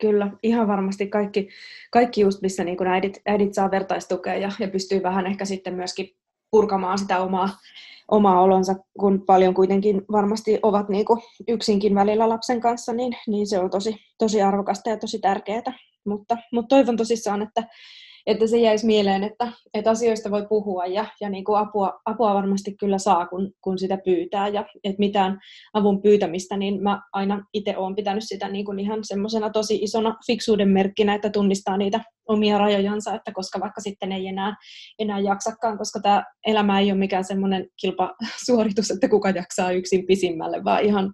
Kyllä, 0.00 0.30
ihan 0.42 0.68
varmasti 0.68 1.06
kaikki, 1.06 1.48
kaikki 1.90 2.20
just 2.20 2.42
missä 2.42 2.64
niin 2.64 2.86
äidit, 2.86 3.22
äidit 3.26 3.54
saa 3.54 3.70
vertaistukea 3.70 4.34
ja, 4.34 4.50
ja 4.58 4.68
pystyy 4.68 5.02
vähän 5.02 5.26
ehkä 5.26 5.44
sitten 5.44 5.74
myöskin 5.74 6.08
purkamaan 6.54 6.98
sitä 6.98 7.18
omaa, 7.20 7.48
omaa 8.08 8.42
olonsa, 8.42 8.74
kun 9.00 9.22
paljon 9.26 9.54
kuitenkin 9.54 10.02
varmasti 10.12 10.58
ovat 10.62 10.88
niin 10.88 11.04
kuin 11.04 11.22
yksinkin 11.48 11.94
välillä 11.94 12.28
lapsen 12.28 12.60
kanssa, 12.60 12.92
niin, 12.92 13.16
niin 13.26 13.46
se 13.46 13.58
on 13.58 13.70
tosi, 13.70 13.96
tosi 14.18 14.42
arvokasta 14.42 14.90
ja 14.90 14.96
tosi 14.96 15.18
tärkeää. 15.18 15.78
Mutta, 16.04 16.36
mutta 16.52 16.68
toivon 16.68 16.96
tosissaan, 16.96 17.42
että, 17.42 17.62
että 18.26 18.46
se 18.46 18.58
jäisi 18.58 18.86
mieleen, 18.86 19.24
että, 19.24 19.52
että 19.74 19.90
asioista 19.90 20.30
voi 20.30 20.46
puhua 20.48 20.86
ja, 20.86 21.06
ja 21.20 21.30
niin 21.30 21.44
kuin 21.44 21.58
apua, 21.58 22.00
apua 22.04 22.34
varmasti 22.34 22.76
kyllä 22.76 22.98
saa, 22.98 23.26
kun, 23.26 23.52
kun 23.60 23.78
sitä 23.78 23.98
pyytää 24.04 24.48
ja 24.48 24.64
että 24.84 24.98
mitään 24.98 25.40
avun 25.72 26.02
pyytämistä, 26.02 26.56
niin 26.56 26.82
mä 26.82 27.02
aina 27.12 27.44
itse 27.52 27.76
olen 27.76 27.94
pitänyt 27.94 28.24
sitä 28.26 28.48
niin 28.48 28.64
kuin 28.64 28.78
ihan 28.78 29.00
semmoisena 29.02 29.50
tosi 29.50 29.74
isona 29.74 30.16
fiksuuden 30.26 30.68
merkkinä, 30.68 31.14
että 31.14 31.30
tunnistaa 31.30 31.76
niitä 31.76 32.00
omia 32.28 32.58
rajojansa, 32.58 33.14
että 33.14 33.32
koska 33.32 33.60
vaikka 33.60 33.80
sitten 33.80 34.12
ei 34.12 34.26
enää, 34.26 34.56
enää 34.98 35.18
jaksakaan, 35.18 35.78
koska 35.78 36.00
tämä 36.00 36.24
elämä 36.46 36.80
ei 36.80 36.92
ole 36.92 36.98
mikään 36.98 37.24
semmoinen 37.24 37.66
kilpasuoritus, 37.80 38.90
että 38.90 39.08
kuka 39.08 39.30
jaksaa 39.30 39.72
yksin 39.72 40.06
pisimmälle, 40.06 40.64
vaan 40.64 40.84
ihan, 40.84 41.12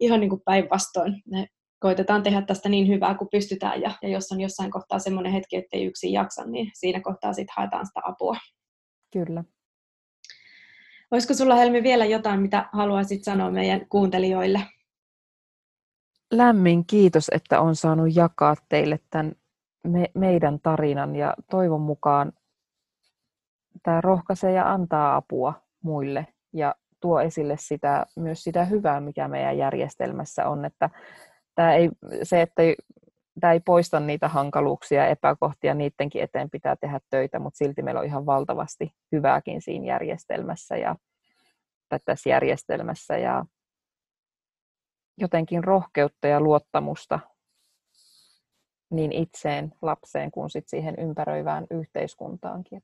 ihan 0.00 0.20
niin 0.20 0.30
kuin 0.30 0.42
päinvastoin. 0.44 1.22
Me 1.30 1.46
koitetaan 1.80 2.22
tehdä 2.22 2.42
tästä 2.42 2.68
niin 2.68 2.88
hyvää 2.88 3.14
kuin 3.14 3.28
pystytään 3.32 3.80
ja, 3.80 3.90
ja 4.02 4.08
jos 4.08 4.32
on 4.32 4.40
jossain 4.40 4.70
kohtaa 4.70 4.98
semmoinen 4.98 5.32
hetki, 5.32 5.56
että 5.56 5.76
ei 5.76 5.84
yksin 5.84 6.12
jaksa, 6.12 6.44
niin 6.44 6.70
siinä 6.74 7.00
kohtaa 7.00 7.32
sitten 7.32 7.54
haetaan 7.56 7.86
sitä 7.86 8.00
apua. 8.04 8.36
Kyllä. 9.12 9.44
Olisiko 11.10 11.34
sulla 11.34 11.54
Helmi 11.54 11.82
vielä 11.82 12.04
jotain, 12.04 12.40
mitä 12.40 12.68
haluaisit 12.72 13.24
sanoa 13.24 13.50
meidän 13.50 13.88
kuuntelijoille? 13.88 14.60
Lämmin 16.30 16.86
kiitos, 16.86 17.28
että 17.32 17.60
on 17.60 17.76
saanut 17.76 18.16
jakaa 18.16 18.54
teille 18.68 18.98
tämän 19.10 19.32
me, 19.84 20.10
meidän 20.14 20.60
tarinan 20.60 21.16
ja 21.16 21.34
toivon 21.50 21.80
mukaan 21.80 22.32
tämä 23.82 24.00
rohkaisee 24.00 24.52
ja 24.52 24.72
antaa 24.72 25.16
apua 25.16 25.54
muille 25.82 26.26
ja 26.52 26.74
tuo 27.00 27.20
esille 27.20 27.56
sitä, 27.58 28.06
myös 28.16 28.44
sitä 28.44 28.64
hyvää, 28.64 29.00
mikä 29.00 29.28
meidän 29.28 29.58
järjestelmässä 29.58 30.48
on, 30.48 30.64
että 30.64 30.90
tämä 31.58 31.74
ei, 31.74 31.90
se, 32.22 32.42
että 32.42 32.62
tämä 33.40 33.52
ei 33.52 33.60
poista 33.60 34.00
niitä 34.00 34.28
hankaluuksia 34.28 35.02
ja 35.02 35.08
epäkohtia, 35.08 35.74
niidenkin 35.74 36.22
eteen 36.22 36.50
pitää 36.50 36.76
tehdä 36.76 37.00
töitä, 37.10 37.38
mutta 37.38 37.58
silti 37.58 37.82
meillä 37.82 38.00
on 38.00 38.06
ihan 38.06 38.26
valtavasti 38.26 38.94
hyvääkin 39.12 39.62
siinä 39.62 39.86
järjestelmässä 39.86 40.76
ja 40.76 40.96
tässä 42.04 42.30
järjestelmässä 42.30 43.18
ja 43.18 43.44
jotenkin 45.16 45.64
rohkeutta 45.64 46.28
ja 46.28 46.40
luottamusta 46.40 47.20
niin 48.90 49.12
itseen, 49.12 49.74
lapseen 49.82 50.30
kuin 50.30 50.50
sit 50.50 50.68
siihen 50.68 50.94
ympäröivään 50.98 51.66
yhteiskuntaankin. 51.70 52.82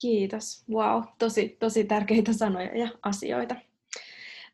Kiitos. 0.00 0.64
Wow, 0.70 1.02
tosi, 1.18 1.48
tosi 1.48 1.84
tärkeitä 1.84 2.32
sanoja 2.32 2.78
ja 2.78 2.88
asioita. 3.02 3.54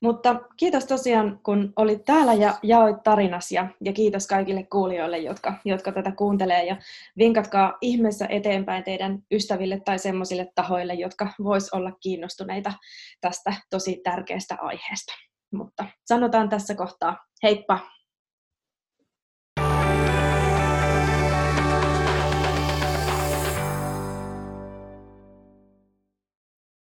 Mutta 0.00 0.40
kiitos 0.56 0.84
tosiaan, 0.84 1.40
kun 1.42 1.72
olit 1.76 2.04
täällä 2.04 2.34
ja 2.34 2.54
jaoit 2.62 3.02
tarinas 3.02 3.52
ja, 3.52 3.66
ja 3.84 3.92
kiitos 3.92 4.26
kaikille 4.26 4.62
kuulijoille, 4.62 5.18
jotka, 5.18 5.54
jotka 5.64 5.92
tätä 5.92 6.12
kuuntelee 6.12 6.64
ja 6.64 6.76
vinkatkaa 7.18 7.78
ihmeessä 7.80 8.26
eteenpäin 8.28 8.84
teidän 8.84 9.22
ystäville 9.32 9.80
tai 9.84 9.98
semmoisille 9.98 10.52
tahoille, 10.54 10.94
jotka 10.94 11.28
vois 11.44 11.72
olla 11.72 11.92
kiinnostuneita 12.00 12.72
tästä 13.20 13.54
tosi 13.70 14.00
tärkeästä 14.04 14.56
aiheesta. 14.60 15.12
Mutta 15.52 15.86
sanotaan 16.04 16.48
tässä 16.48 16.74
kohtaa 16.74 17.16
heippa! 17.42 17.78